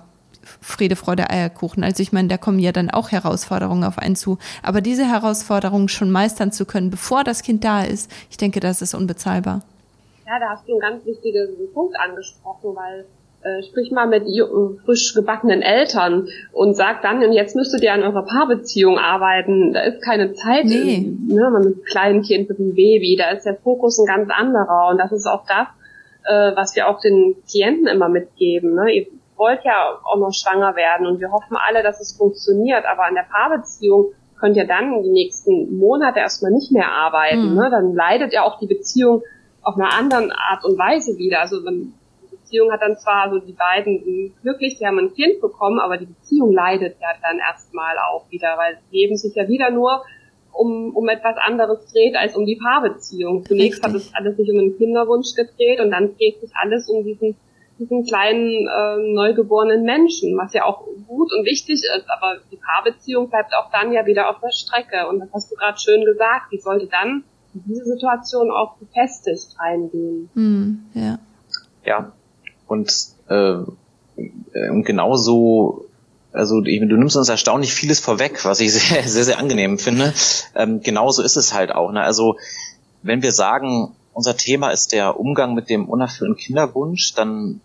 [0.61, 1.83] Friede, Freude, Eierkuchen.
[1.83, 4.37] Also ich meine, da kommen ja dann auch Herausforderungen auf einen zu.
[4.63, 8.81] Aber diese Herausforderungen schon meistern zu können, bevor das Kind da ist, ich denke, das
[8.81, 9.61] ist unbezahlbar.
[10.25, 13.05] Ja, da hast du einen ganz wichtigen Punkt angesprochen, weil
[13.47, 14.23] äh, sprich mal mit
[14.85, 19.73] frisch gebackenen Eltern und sagt dann, und jetzt müsstet ihr an eurer Paarbeziehung arbeiten.
[19.73, 21.15] Da ist keine Zeit nee.
[21.27, 23.15] ne, mit einem kleinen Kind, mit einem Baby.
[23.17, 24.89] Da ist der Fokus ein ganz anderer.
[24.89, 25.67] Und das ist auch das,
[26.25, 28.75] äh, was wir auch den Klienten immer mitgeben.
[28.75, 28.91] Ne?
[28.91, 32.85] Ihr wollt ja auch noch schwanger werden und wir hoffen alle, dass es funktioniert.
[32.85, 34.07] Aber an der Paarbeziehung
[34.39, 37.51] könnt ihr dann die nächsten Monate erstmal nicht mehr arbeiten.
[37.51, 37.55] Mhm.
[37.55, 37.69] Ne?
[37.71, 39.21] Dann leidet ja auch die Beziehung
[39.61, 41.41] auf einer anderen Art und Weise wieder.
[41.41, 41.93] Also wenn
[42.47, 46.05] Beziehung hat dann zwar, also die beiden glücklich, die haben ein Kind bekommen, aber die
[46.05, 50.03] Beziehung leidet ja dann erstmal auch wieder, weil Leben sich ja wieder nur
[50.53, 53.45] um, um etwas anderes dreht als um die Paarbeziehung.
[53.45, 53.83] Zunächst Richtig.
[53.83, 57.35] hat es alles sich um einen Kinderwunsch gedreht und dann dreht sich alles um diesen
[57.79, 63.29] diesen kleinen äh, neugeborenen Menschen, was ja auch gut und wichtig ist, aber die Paarbeziehung
[63.29, 65.07] bleibt auch dann ja wieder auf der Strecke.
[65.07, 67.23] Und das hast du gerade schön gesagt, die sollte dann
[67.53, 70.29] in diese Situation auch gefestigt reingehen.
[70.33, 71.19] Mm, ja.
[71.85, 72.11] Ja,
[72.67, 72.93] und,
[73.29, 73.57] äh,
[74.69, 75.85] und genauso,
[76.33, 80.13] also du nimmst uns erstaunlich vieles vorweg, was ich sehr, sehr, sehr angenehm finde.
[80.55, 81.91] Ähm, genauso ist es halt auch.
[81.91, 82.01] Ne?
[82.01, 82.37] Also
[83.01, 87.61] wenn wir sagen, unser Thema ist der Umgang mit dem unerfüllten Kinderwunsch, dann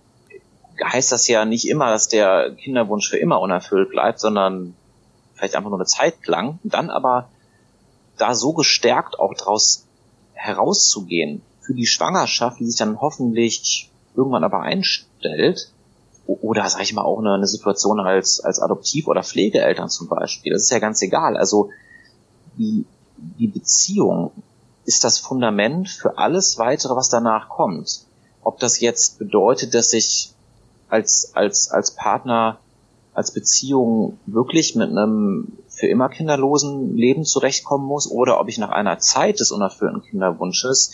[0.83, 4.75] heißt das ja nicht immer, dass der Kinderwunsch für immer unerfüllt bleibt, sondern
[5.35, 6.59] vielleicht einfach nur eine Zeit lang.
[6.63, 7.29] Dann aber
[8.19, 9.87] da so gestärkt auch draus
[10.35, 15.73] herauszugehen für die Schwangerschaft, die sich dann hoffentlich irgendwann aber einstellt,
[16.27, 20.53] oder sag ich mal auch eine, eine Situation als, als Adoptiv- oder Pflegeeltern zum Beispiel,
[20.53, 21.37] das ist ja ganz egal.
[21.37, 21.71] Also
[22.59, 22.85] die,
[23.17, 24.31] die Beziehung
[24.85, 28.07] ist das Fundament für alles weitere, was danach kommt.
[28.43, 30.33] Ob das jetzt bedeutet, dass ich
[30.89, 32.59] als, als, als Partner,
[33.15, 38.71] als Beziehung wirklich mit einem für immer kinderlosen Leben zurechtkommen muss oder ob ich nach
[38.71, 40.93] einer Zeit des unerfüllten Kinderwunsches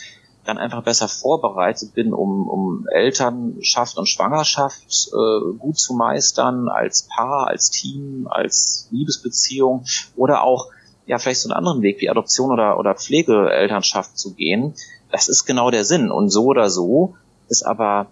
[0.49, 7.03] dann einfach besser vorbereitet bin, um, um Elternschaft und Schwangerschaft äh, gut zu meistern, als
[7.03, 9.85] Paar, als Team, als Liebesbeziehung
[10.17, 10.69] oder auch
[11.05, 14.75] ja vielleicht so einen anderen Weg wie Adoption oder, oder Pflegeelternschaft zu gehen.
[15.11, 16.11] Das ist genau der Sinn.
[16.11, 17.15] Und so oder so
[17.49, 18.07] ist aber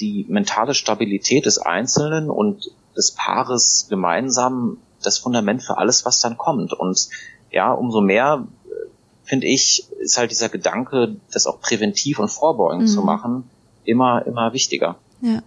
[0.00, 6.38] die mentale Stabilität des Einzelnen und des Paares gemeinsam das Fundament für alles, was dann
[6.38, 6.72] kommt.
[6.72, 7.08] Und
[7.50, 8.46] ja, umso mehr
[9.24, 12.86] finde ich, ist halt dieser Gedanke, das auch präventiv und vorbeugend mhm.
[12.86, 13.44] zu machen,
[13.84, 14.96] immer, immer wichtiger.
[15.20, 15.42] Ja.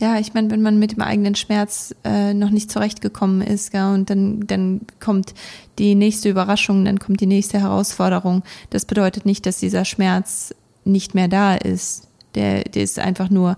[0.00, 3.92] Ja, ich meine, wenn man mit dem eigenen Schmerz äh, noch nicht zurechtgekommen ist, gell,
[3.92, 5.34] und dann, dann kommt
[5.80, 8.44] die nächste Überraschung, dann kommt die nächste Herausforderung.
[8.70, 10.54] Das bedeutet nicht, dass dieser Schmerz
[10.84, 12.06] nicht mehr da ist.
[12.36, 13.56] Der, der ist einfach nur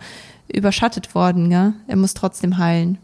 [0.50, 1.74] überschattet worden, gell?
[1.86, 2.96] Er muss trotzdem heilen.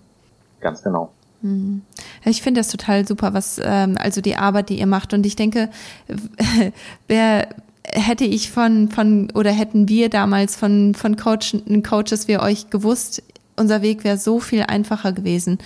[0.60, 1.12] Ganz genau.
[1.43, 1.82] Mhm.
[2.24, 5.12] Ich finde das total super, was ähm, also die Arbeit, die ihr macht.
[5.12, 5.70] Und ich denke,
[7.09, 7.49] wer
[7.93, 11.57] hätte ich von von oder hätten wir damals von von Coach,
[11.89, 13.22] Coaches wie euch gewusst,
[13.57, 15.59] unser Weg wäre so viel einfacher gewesen,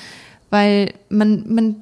[0.50, 1.76] weil man man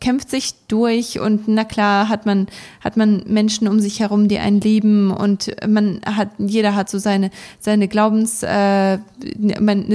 [0.00, 2.48] kämpft sich durch und na klar hat man
[2.82, 6.98] hat man Menschen um sich herum, die einen lieben und man hat jeder hat so
[6.98, 7.30] seine
[7.60, 8.98] seine Glaubens äh,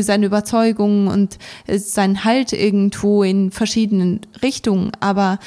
[0.02, 1.38] seine Überzeugungen und
[1.68, 5.40] seinen Halt irgendwo in verschiedenen Richtungen, aber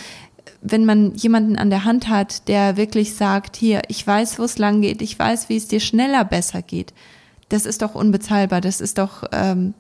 [0.67, 4.57] wenn man jemanden an der Hand hat, der wirklich sagt, hier, ich weiß, wo es
[4.57, 6.95] lang geht, ich weiß, wie es dir schneller besser geht,
[7.51, 9.75] das ist doch unbezahlbar, das ist doch ähm,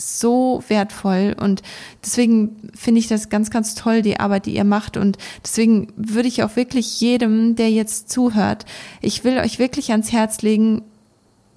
[0.00, 1.62] so wertvoll und
[2.04, 6.28] deswegen finde ich das ganz, ganz toll, die Arbeit, die ihr macht und deswegen würde
[6.28, 8.64] ich auch wirklich jedem, der jetzt zuhört,
[9.00, 10.82] ich will euch wirklich ans Herz legen,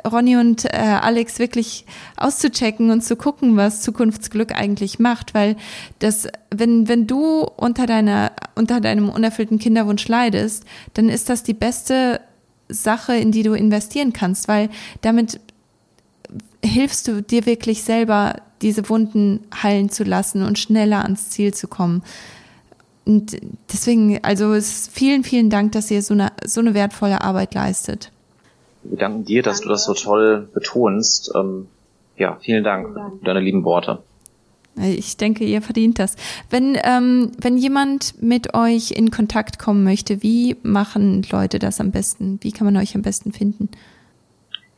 [0.05, 1.85] Ronny und äh, Alex wirklich
[2.17, 5.55] auszuchecken und zu gucken, was Zukunftsglück eigentlich macht, weil
[5.99, 11.53] das, wenn, wenn du unter deiner, unter deinem unerfüllten Kinderwunsch leidest, dann ist das die
[11.53, 12.19] beste
[12.69, 14.69] Sache, in die du investieren kannst, weil
[15.01, 15.39] damit
[16.63, 21.67] hilfst du dir wirklich selber, diese Wunden heilen zu lassen und schneller ans Ziel zu
[21.67, 22.03] kommen.
[23.05, 23.37] Und
[23.71, 28.11] deswegen, also es vielen, vielen Dank, dass ihr so eine, so eine wertvolle Arbeit leistet.
[28.83, 29.67] Wir danken dir, dass Danke.
[29.67, 31.31] du das so toll betonst.
[31.35, 31.67] Ähm,
[32.17, 34.01] ja, vielen Dank für deine lieben Worte.
[34.75, 36.15] Ich denke, ihr verdient das.
[36.49, 41.91] Wenn, ähm, wenn jemand mit euch in Kontakt kommen möchte, wie machen Leute das am
[41.91, 42.39] besten?
[42.41, 43.69] Wie kann man euch am besten finden?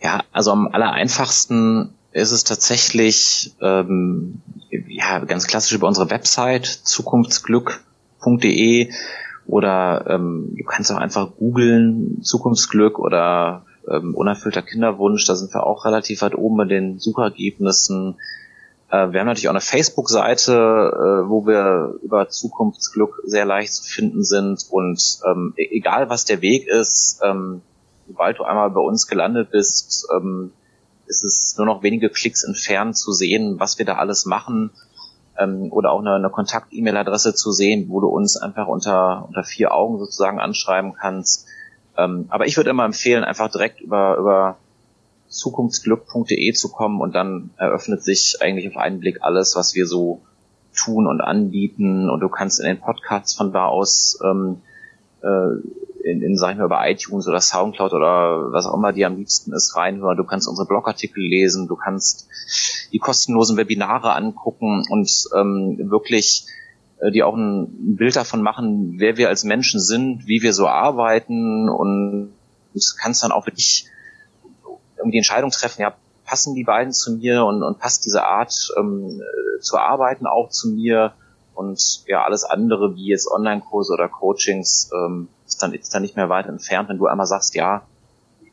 [0.06, 6.68] Ja, also am aller einfachsten ist es tatsächlich ähm, ja ganz klassisch über unsere Website
[6.68, 8.92] zukunftsglück.de
[9.48, 15.26] oder ähm, du kannst auch einfach googeln Zukunftsglück oder ähm, unerfüllter Kinderwunsch.
[15.26, 18.20] Da sind wir auch relativ weit oben bei den Suchergebnissen.
[18.92, 23.84] Äh, wir haben natürlich auch eine Facebook-Seite, äh, wo wir über Zukunftsglück sehr leicht zu
[23.84, 27.22] finden sind und ähm, e-, egal was der Weg ist.
[27.24, 27.64] Ähm,
[28.08, 30.52] sobald du einmal bei uns gelandet bist, ähm,
[31.08, 34.72] ist es nur noch wenige Klicks entfernt zu sehen, was wir da alles machen
[35.38, 39.74] ähm, oder auch eine, eine Kontakt-E-Mail-Adresse zu sehen, wo du uns einfach unter, unter vier
[39.74, 41.48] Augen sozusagen anschreiben kannst.
[41.98, 44.58] Ähm, aber ich würde immer empfehlen, einfach direkt über, über
[45.28, 50.22] zukunftsglück.de zu kommen und dann eröffnet sich eigentlich auf einen Blick alles, was wir so
[50.76, 54.62] tun und anbieten und du kannst in den Podcasts von da aus ähm,
[55.22, 55.58] äh,
[56.06, 59.18] in, in sag ich mal, über iTunes oder Soundcloud oder was auch immer dir am
[59.18, 60.18] liebsten ist, reinhören.
[60.18, 62.28] Du kannst unsere Blogartikel lesen, du kannst
[62.92, 66.46] die kostenlosen Webinare angucken und ähm, wirklich
[67.00, 70.68] äh, die auch ein Bild davon machen, wer wir als Menschen sind, wie wir so
[70.68, 72.34] arbeiten und
[72.74, 73.88] du kannst dann auch wirklich
[74.98, 78.54] irgendwie die Entscheidung treffen, ja, passen die beiden zu mir und, und passt diese Art
[78.78, 79.22] ähm,
[79.60, 81.14] zu arbeiten auch zu mir
[81.56, 86.16] und ja, alles andere wie jetzt Online-Kurse oder Coachings ähm, ist dann, ist dann nicht
[86.16, 87.84] mehr weit entfernt, wenn du einmal sagst, ja,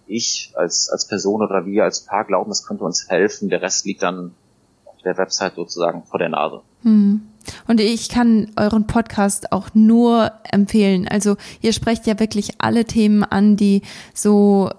[0.07, 3.87] ich als, als Person oder wir als Paar glauben, das könnte uns helfen, der Rest
[3.87, 4.35] liegt dann
[4.85, 6.61] auf der Website sozusagen vor der Nase.
[6.83, 7.23] Hm.
[7.67, 11.09] Und ich kann euren Podcast auch nur empfehlen.
[11.09, 13.83] Also ihr sprecht ja wirklich alle Themen an, die
[14.15, 14.71] so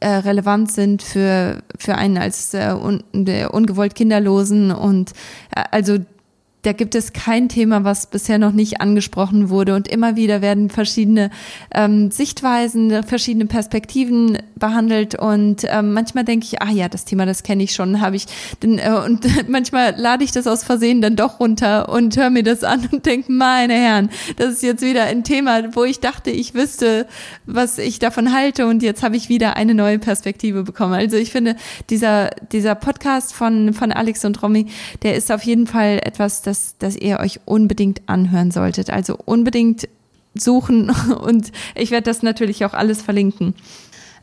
[0.00, 5.12] äh, relevant sind für, für einen als äh, un, ungewollt Kinderlosen und
[5.54, 5.98] äh, also
[6.62, 9.74] da gibt es kein Thema, was bisher noch nicht angesprochen wurde.
[9.74, 11.30] Und immer wieder werden verschiedene
[11.74, 15.14] ähm, Sichtweisen, verschiedene Perspektiven behandelt.
[15.14, 18.26] Und ähm, manchmal denke ich, ah ja, das Thema, das kenne ich schon, habe ich.
[18.62, 22.42] Denn, äh, und manchmal lade ich das aus Versehen dann doch runter und höre mir
[22.42, 26.30] das an und denke, meine Herren, das ist jetzt wieder ein Thema, wo ich dachte,
[26.30, 27.06] ich wüsste,
[27.46, 28.66] was ich davon halte.
[28.66, 30.92] Und jetzt habe ich wieder eine neue Perspektive bekommen.
[30.92, 31.56] Also ich finde,
[31.88, 34.66] dieser, dieser Podcast von, von Alex und Romy,
[35.02, 38.90] der ist auf jeden Fall etwas, das, das ihr euch unbedingt anhören solltet.
[38.90, 39.88] Also unbedingt
[40.34, 40.90] suchen
[41.22, 43.54] und ich werde das natürlich auch alles verlinken.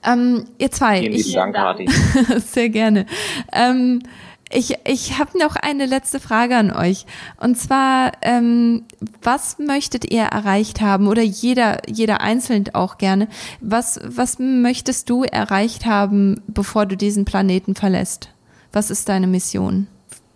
[0.05, 0.99] Ähm, ihr zwei.
[0.99, 1.89] Vielen ich, Dank, Hardy.
[2.39, 3.05] sehr gerne.
[3.51, 4.03] Ähm,
[4.49, 7.05] ich ich habe noch eine letzte Frage an euch.
[7.38, 8.84] Und zwar, ähm,
[9.21, 13.28] was möchtet ihr erreicht haben oder jeder, jeder einzeln auch gerne?
[13.59, 18.30] Was, was möchtest du erreicht haben, bevor du diesen Planeten verlässt?
[18.71, 19.88] Was ist deine Mission?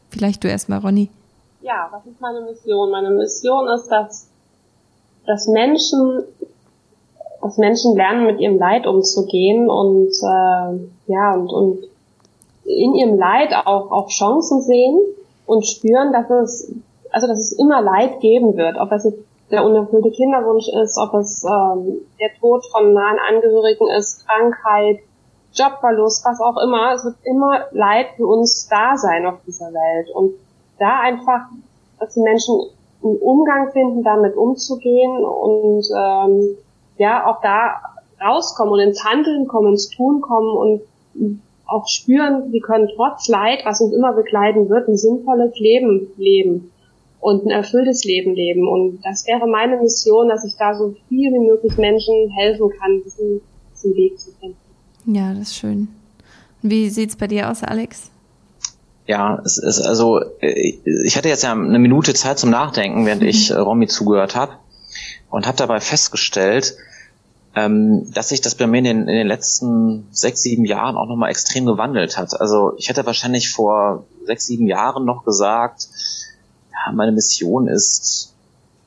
[0.10, 1.10] Vielleicht du erstmal, Ronny
[1.62, 2.92] ja, was ist meine Mission?
[2.92, 4.30] Meine Mission ist, dass,
[5.26, 6.24] dass Menschen,
[7.42, 11.84] dass Menschen lernen, mit ihrem Leid umzugehen und äh, ja und, und
[12.66, 15.00] in ihrem Leid auch, auch Chancen sehen
[15.46, 16.74] und spüren, dass es
[17.12, 19.20] also dass es immer Leid geben wird, ob es jetzt
[19.52, 25.00] der unerfüllte Kinderwunsch ist, ob es ähm, der Tod von nahen Angehörigen ist, Krankheit,
[25.54, 26.94] Jobverlust, was auch immer.
[26.94, 30.36] Es wird immer Leid für uns da sein auf dieser Welt und
[30.82, 31.42] da einfach,
[32.00, 32.56] dass die Menschen
[33.04, 36.58] einen Umgang finden, damit umzugehen und ähm,
[36.98, 37.82] ja auch da
[38.24, 40.82] rauskommen und ins Handeln kommen, ins Tun kommen und
[41.66, 46.72] auch spüren, wir können trotz Leid, was uns immer begleiten wird, ein sinnvolles Leben leben
[47.22, 48.68] und ein erfülltes Leben leben.
[48.68, 53.02] Und das wäre meine Mission, dass ich da so viel wie möglich Menschen helfen kann,
[53.06, 53.42] diesen,
[53.74, 54.58] diesen Weg zu finden.
[55.06, 55.88] Ja, das ist schön.
[56.62, 58.12] Wie sieht's bei dir aus, Alex?
[59.12, 63.24] Ja, es ist also, äh, ich hatte jetzt ja eine Minute Zeit zum Nachdenken, während
[63.24, 64.54] ich äh, Romy zugehört habe
[65.30, 66.78] und habe dabei festgestellt,
[67.54, 71.08] ähm, dass sich das bei mir in den, in den letzten sechs, sieben Jahren auch
[71.10, 72.40] nochmal extrem gewandelt hat.
[72.40, 75.90] Also ich hätte wahrscheinlich vor sechs, sieben Jahren noch gesagt,
[76.72, 78.34] ja, meine Mission ist,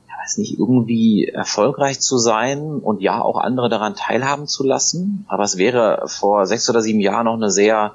[0.09, 5.27] ja, weiß nicht, irgendwie erfolgreich zu sein und ja, auch andere daran teilhaben zu lassen.
[5.29, 7.93] Aber es wäre vor sechs oder sieben Jahren noch eine sehr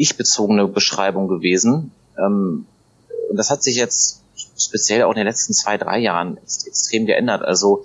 [0.00, 1.92] ich-bezogene Beschreibung gewesen.
[2.18, 2.66] Ähm,
[3.28, 4.22] und das hat sich jetzt
[4.58, 7.42] speziell auch in den letzten zwei, drei Jahren extrem geändert.
[7.42, 7.84] Also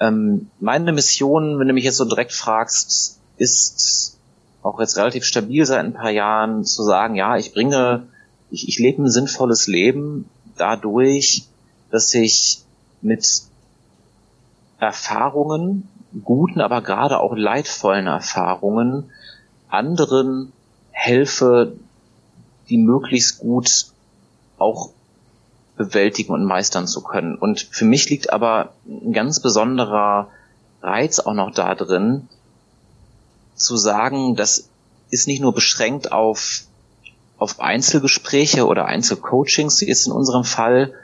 [0.00, 4.18] ähm, meine Mission, wenn du mich jetzt so direkt fragst, ist
[4.62, 8.06] auch jetzt relativ stabil seit ein paar Jahren zu sagen, ja, ich bringe,
[8.50, 11.44] ich, ich lebe ein sinnvolles Leben dadurch,
[11.90, 12.62] dass ich
[13.02, 13.42] mit
[14.80, 15.86] Erfahrungen,
[16.24, 19.10] guten, aber gerade auch leidvollen Erfahrungen,
[19.68, 20.52] anderen
[20.94, 21.76] helfe,
[22.70, 23.86] die möglichst gut
[24.58, 24.90] auch
[25.76, 27.34] bewältigen und meistern zu können.
[27.34, 30.30] Und für mich liegt aber ein ganz besonderer
[30.80, 32.28] Reiz auch noch da drin,
[33.54, 34.68] zu sagen, das
[35.10, 36.62] ist nicht nur beschränkt auf,
[37.38, 40.94] auf Einzelgespräche oder Einzelcoachings, ist in unserem Fall,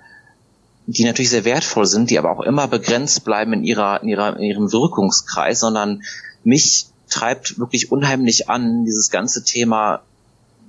[0.86, 4.36] die natürlich sehr wertvoll sind, die aber auch immer begrenzt bleiben in ihrer, in ihrer,
[4.36, 6.03] in ihrem Wirkungskreis, sondern
[6.43, 10.02] mich treibt wirklich unheimlich an, dieses ganze Thema,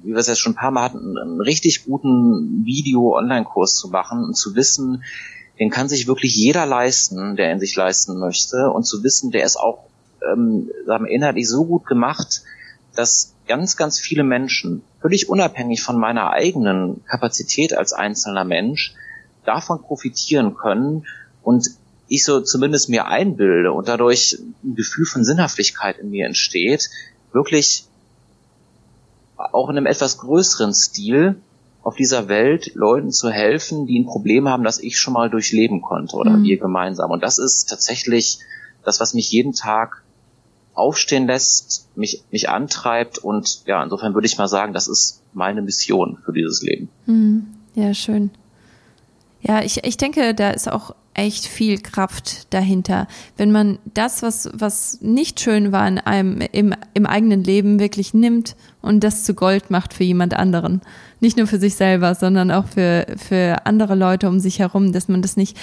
[0.04, 4.24] wie wir es jetzt schon ein paar Mal hatten, einen richtig guten Video-Online-Kurs zu machen
[4.24, 5.04] und zu wissen,
[5.60, 8.72] den kann sich wirklich jeder leisten, der ihn sich leisten möchte.
[8.72, 9.86] Und zu wissen, der ist auch
[10.34, 10.72] ähm,
[11.08, 12.42] inhaltlich so gut gemacht,
[12.96, 18.94] dass ganz, ganz viele Menschen, völlig unabhängig von meiner eigenen Kapazität als einzelner Mensch,
[19.46, 21.06] davon profitieren können
[21.44, 21.70] und
[22.12, 26.90] ich so zumindest mir einbilde und dadurch ein Gefühl von Sinnhaftigkeit in mir entsteht,
[27.32, 27.86] wirklich
[29.38, 31.38] auch in einem etwas größeren Stil
[31.84, 35.82] auf dieser Welt Leuten zu helfen, die ein Problem haben, das ich schon mal durchleben
[35.82, 36.44] konnte oder mhm.
[36.44, 37.12] wir gemeinsam.
[37.12, 38.40] Und das ist tatsächlich
[38.84, 40.04] das, was mich jeden Tag
[40.74, 45.62] aufstehen lässt, mich, mich antreibt und ja, insofern würde ich mal sagen, das ist meine
[45.62, 46.90] Mission für dieses Leben.
[47.06, 47.48] Mhm.
[47.74, 48.32] Ja, schön.
[49.42, 53.08] Ja, ich, ich denke, da ist auch echt viel Kraft dahinter.
[53.38, 58.14] Wenn man das, was, was nicht schön war in einem, im, im eigenen Leben wirklich
[58.14, 60.82] nimmt und das zu Gold macht für jemand anderen.
[61.20, 65.08] Nicht nur für sich selber, sondern auch für, für andere Leute um sich herum, dass
[65.08, 65.58] man das nicht,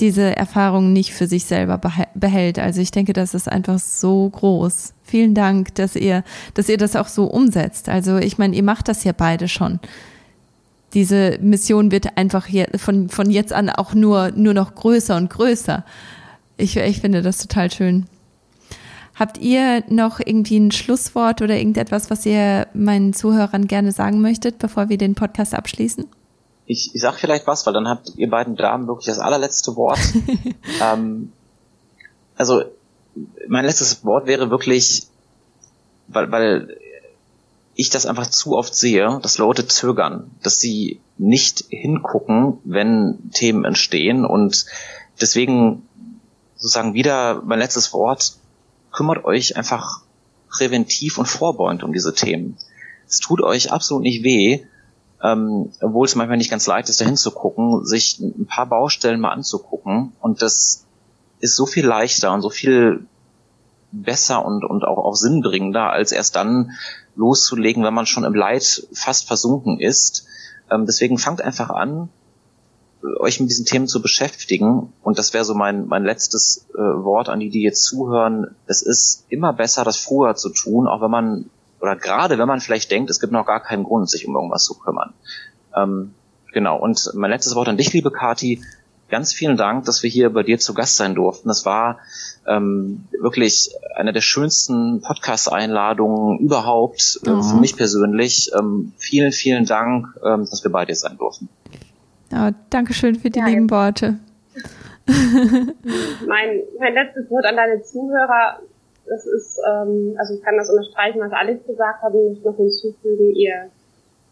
[0.00, 1.80] diese Erfahrung nicht für sich selber
[2.14, 2.58] behält.
[2.58, 4.94] Also ich denke, das ist einfach so groß.
[5.04, 6.24] Vielen Dank, dass ihr,
[6.54, 7.88] dass ihr das auch so umsetzt.
[7.88, 9.78] Also ich meine, ihr macht das ja beide schon
[10.94, 15.30] diese Mission wird einfach hier von, von jetzt an auch nur, nur noch größer und
[15.30, 15.84] größer.
[16.56, 18.06] Ich, ich finde das total schön.
[19.14, 24.58] Habt ihr noch irgendwie ein Schlusswort oder irgendetwas, was ihr meinen Zuhörern gerne sagen möchtet,
[24.58, 26.06] bevor wir den Podcast abschließen?
[26.66, 30.00] Ich, ich sag vielleicht was, weil dann habt ihr beiden Damen wirklich das allerletzte Wort.
[30.82, 31.32] ähm,
[32.36, 32.62] also
[33.46, 35.06] mein letztes Wort wäre wirklich,
[36.08, 36.76] weil, weil
[37.74, 43.64] ich das einfach zu oft sehe, dass Leute zögern, dass sie nicht hingucken, wenn Themen
[43.64, 44.66] entstehen und
[45.20, 45.86] deswegen
[46.56, 48.36] sozusagen wieder mein letztes Wort,
[48.92, 50.02] kümmert euch einfach
[50.48, 52.56] präventiv und vorbeugend um diese Themen.
[53.08, 54.64] Es tut euch absolut nicht weh,
[55.22, 59.32] ähm, obwohl es manchmal nicht ganz leicht ist, da hinzugucken, sich ein paar Baustellen mal
[59.32, 60.84] anzugucken und das
[61.40, 63.06] ist so viel leichter und so viel
[63.90, 66.72] besser und, und auch, auch sinnbringender, als erst dann
[67.16, 70.26] loszulegen, wenn man schon im Leid fast versunken ist.
[70.70, 72.08] Ähm, deswegen fangt einfach an,
[73.18, 74.92] euch mit diesen Themen zu beschäftigen.
[75.02, 78.54] Und das wäre so mein, mein letztes äh, Wort an die, die jetzt zuhören.
[78.66, 81.50] Es ist immer besser, das früher zu tun, auch wenn man,
[81.80, 84.64] oder gerade wenn man vielleicht denkt, es gibt noch gar keinen Grund, sich um irgendwas
[84.64, 85.12] zu kümmern.
[85.76, 86.14] Ähm,
[86.52, 86.78] genau.
[86.78, 88.62] Und mein letztes Wort an dich, liebe Kati
[89.08, 91.48] ganz vielen Dank, dass wir hier bei dir zu Gast sein durften.
[91.48, 91.98] Das war
[92.46, 97.42] ähm, wirklich eine der schönsten Podcast-Einladungen überhaupt äh, oh.
[97.42, 98.50] für mich persönlich.
[98.58, 101.48] Ähm, vielen, vielen Dank, ähm, dass wir bei dir sein durften.
[102.30, 104.18] Ja, Dankeschön für die ja, lieben Worte.
[105.06, 108.60] mein, mein letztes Wort an deine Zuhörer,
[109.06, 112.56] das ist, ähm, also ich kann das unterstreichen, was Alex gesagt hat, und ich noch
[112.56, 113.70] hinzufügen, ihr,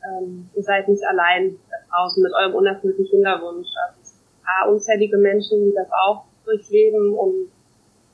[0.03, 1.57] ähm, ihr seid nicht allein
[1.91, 3.69] draußen mit eurem unerfüllten Kinderwunsch.
[3.87, 4.02] Also
[4.69, 7.51] unzählige Menschen, die das auch durchleben und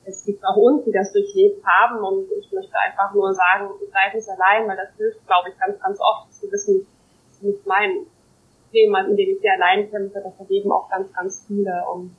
[0.05, 4.15] es gibt auch uns, die das durchlebt haben und ich möchte einfach nur sagen, seid
[4.15, 6.87] nicht allein, weil das hilft, glaube ich, ganz, ganz oft zu wissen,
[7.27, 8.05] das ist nicht mein
[8.71, 12.15] Thema, in dem ich sehr allein kämpfe, das erleben auch ganz, ganz viele und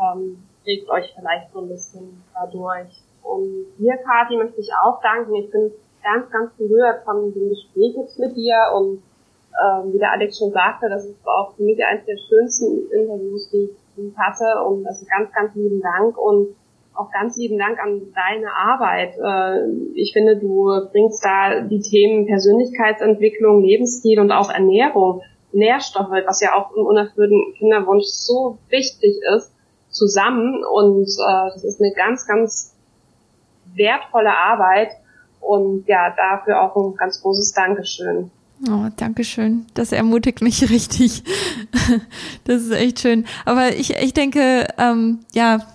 [0.00, 3.02] ähm, regt euch vielleicht so ein bisschen dadurch.
[3.22, 5.34] Und dir, Kathi, möchte ich auch danken.
[5.36, 9.02] Ich bin ganz, ganz berührt von dem Gespräch jetzt mit dir und
[9.56, 13.50] ähm, wie der Alex schon sagte, das ist auch für mich eines der schönsten Interviews,
[13.50, 14.62] die ich hatte.
[14.64, 16.54] Und also ganz, ganz lieben Dank und
[16.94, 19.14] auch ganz lieben Dank an deine Arbeit.
[19.16, 26.40] Äh, ich finde, du bringst da die Themen Persönlichkeitsentwicklung, Lebensstil und auch Ernährung, Nährstoffe, was
[26.40, 29.52] ja auch im unerfüllten Kinderwunsch so wichtig ist,
[29.88, 30.64] zusammen.
[30.64, 32.74] Und äh, das ist eine ganz, ganz
[33.74, 34.90] wertvolle Arbeit.
[35.40, 38.30] Und ja, dafür auch ein ganz großes Dankeschön.
[38.64, 39.66] Oh, danke schön.
[39.74, 41.22] Das ermutigt mich richtig.
[42.44, 43.26] Das ist echt schön.
[43.44, 45.66] Aber ich, ich denke, ähm, ja,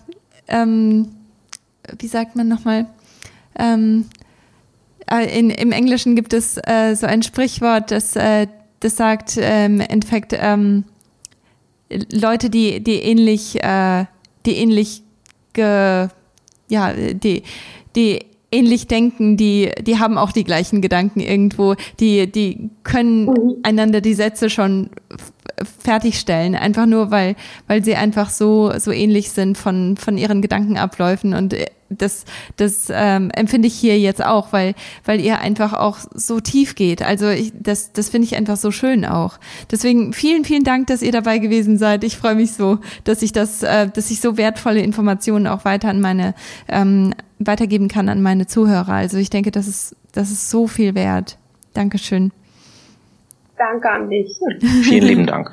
[0.48, 1.10] ähm,
[2.00, 2.88] wie sagt man nochmal?
[3.58, 4.06] Ähm,
[5.10, 8.48] äh, in, Im Englischen gibt es äh, so ein Sprichwort, das, äh,
[8.80, 10.86] das sagt ähm, im Endeffekt ähm,
[12.12, 14.06] Leute, die, die ähnlich, äh,
[14.46, 15.04] die ähnlich
[15.54, 16.08] ge,
[16.70, 17.44] ja, die,
[17.96, 23.56] die ähnlich denken, die, die haben auch die gleichen Gedanken irgendwo, die, die können mhm.
[23.64, 24.90] einander die Sätze schon
[25.80, 27.36] fertigstellen, einfach nur, weil,
[27.68, 32.24] weil sie einfach so, so ähnlich sind von, von ihren Gedankenabläufen und äh, das,
[32.56, 37.02] das ähm, empfinde ich hier jetzt auch, weil, weil ihr einfach auch so tief geht.
[37.02, 39.40] Also ich, das, das finde ich einfach so schön auch.
[39.70, 42.06] Deswegen vielen, vielen Dank, dass ihr dabei gewesen seid.
[42.06, 45.90] Ich freue mich so, dass ich das, äh, dass ich so wertvolle Informationen auch weiter
[45.90, 46.34] an meine
[46.70, 47.14] ähm,
[47.46, 48.94] weitergeben kann an meine Zuhörer.
[48.94, 51.38] Also ich denke, das ist, das ist so viel wert.
[51.74, 52.32] Dankeschön.
[53.58, 54.32] Danke an dich.
[54.84, 55.52] Vielen lieben Dank.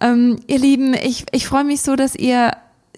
[0.00, 2.52] ähm, ihr Lieben, ich, ich freue mich so, dass ihr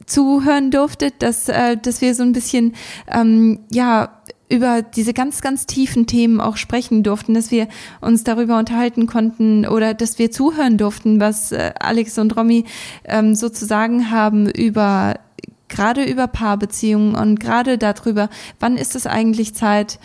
[0.07, 2.75] zuhören durftet, dass, äh, dass wir so ein bisschen,
[3.09, 7.69] ähm, ja, über diese ganz, ganz tiefen Themen auch sprechen durften, dass wir
[8.03, 12.67] uns darüber unterhalten konnten oder dass wir zuhören durften, was äh, Alex und Romy
[13.05, 15.15] ähm, sozusagen haben über
[15.73, 18.29] gerade über Paarbeziehungen und gerade darüber,
[18.61, 19.99] wann ist es eigentlich Zeit,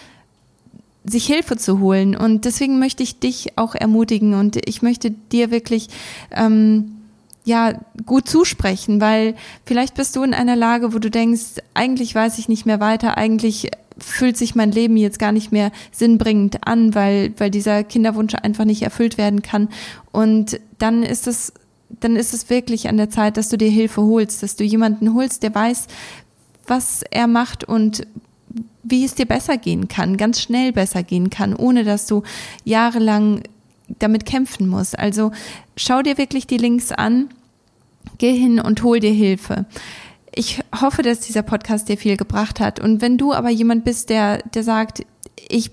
[1.04, 2.16] sich Hilfe zu holen.
[2.16, 5.90] Und deswegen möchte ich dich auch ermutigen und ich möchte dir wirklich
[6.32, 6.98] ähm,
[7.46, 12.40] ja gut zusprechen, weil vielleicht bist du in einer Lage, wo du denkst, eigentlich weiß
[12.40, 16.94] ich nicht mehr weiter, eigentlich fühlt sich mein Leben jetzt gar nicht mehr sinnbringend an,
[16.94, 19.70] weil weil dieser Kinderwunsch einfach nicht erfüllt werden kann.
[20.12, 21.54] Und dann ist es
[21.90, 25.14] dann ist es wirklich an der Zeit, dass du dir Hilfe holst, dass du jemanden
[25.14, 25.88] holst, der weiß,
[26.68, 28.06] was er macht und
[28.84, 32.24] wie es dir besser gehen kann, ganz schnell besser gehen kann, ohne dass du
[32.64, 33.44] jahrelang
[34.00, 34.98] damit kämpfen musst.
[34.98, 35.32] Also
[35.76, 37.30] schau dir wirklich die Links an,
[38.18, 39.66] geh hin und hol dir Hilfe.
[40.34, 42.80] Ich hoffe, dass dieser Podcast dir viel gebracht hat.
[42.80, 45.06] Und wenn du aber jemand bist, der, der sagt,
[45.50, 45.72] ich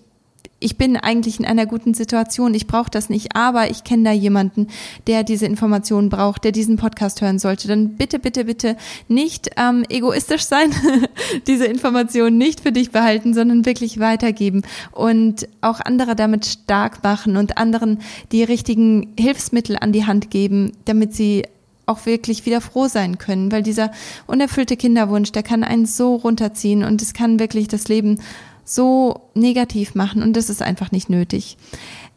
[0.64, 4.12] ich bin eigentlich in einer guten Situation, ich brauche das nicht, aber ich kenne da
[4.12, 4.68] jemanden,
[5.06, 9.84] der diese Informationen braucht, der diesen Podcast hören sollte, dann bitte, bitte, bitte nicht ähm,
[9.90, 10.70] egoistisch sein,
[11.46, 17.36] diese Informationen nicht für dich behalten, sondern wirklich weitergeben und auch andere damit stark machen
[17.36, 18.00] und anderen
[18.32, 21.44] die richtigen Hilfsmittel an die Hand geben, damit sie
[21.84, 23.90] auch wirklich wieder froh sein können, weil dieser
[24.26, 28.20] unerfüllte Kinderwunsch, der kann einen so runterziehen und es kann wirklich das Leben
[28.64, 31.56] so negativ machen und das ist einfach nicht nötig.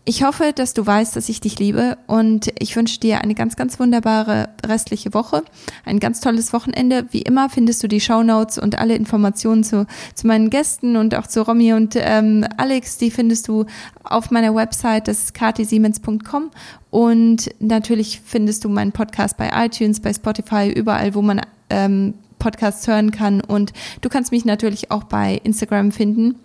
[0.09, 3.57] Ich hoffe, dass du weißt, dass ich dich liebe und ich wünsche dir eine ganz,
[3.57, 5.43] ganz wunderbare restliche Woche,
[5.83, 7.07] ein ganz tolles Wochenende.
[7.11, 9.85] Wie immer findest du die Show Notes und alle Informationen zu,
[10.15, 13.65] zu meinen Gästen und auch zu Romy und ähm, Alex, die findest du
[14.05, 16.51] auf meiner Website, das ist katisiemens.com
[16.89, 22.87] und natürlich findest du meinen Podcast bei iTunes, bei Spotify, überall, wo man ähm, Podcasts
[22.87, 23.41] hören kann.
[23.41, 26.35] Und du kannst mich natürlich auch bei Instagram finden.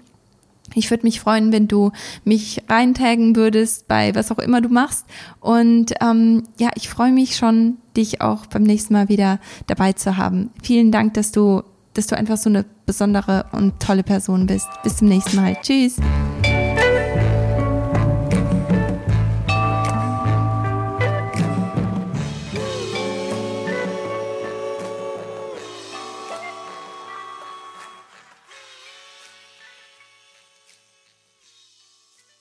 [0.75, 1.93] Ich würde mich freuen, wenn du
[2.25, 5.07] mich reintaggen würdest bei was auch immer du machst.
[5.41, 10.17] Und ähm, ja, ich freue mich schon, dich auch beim nächsten Mal wieder dabei zu
[10.17, 10.51] haben.
[10.63, 11.63] Vielen Dank, dass du,
[11.95, 14.69] dass du einfach so eine besondere und tolle Person bist.
[14.83, 15.57] Bis zum nächsten Mal.
[15.61, 15.97] Tschüss.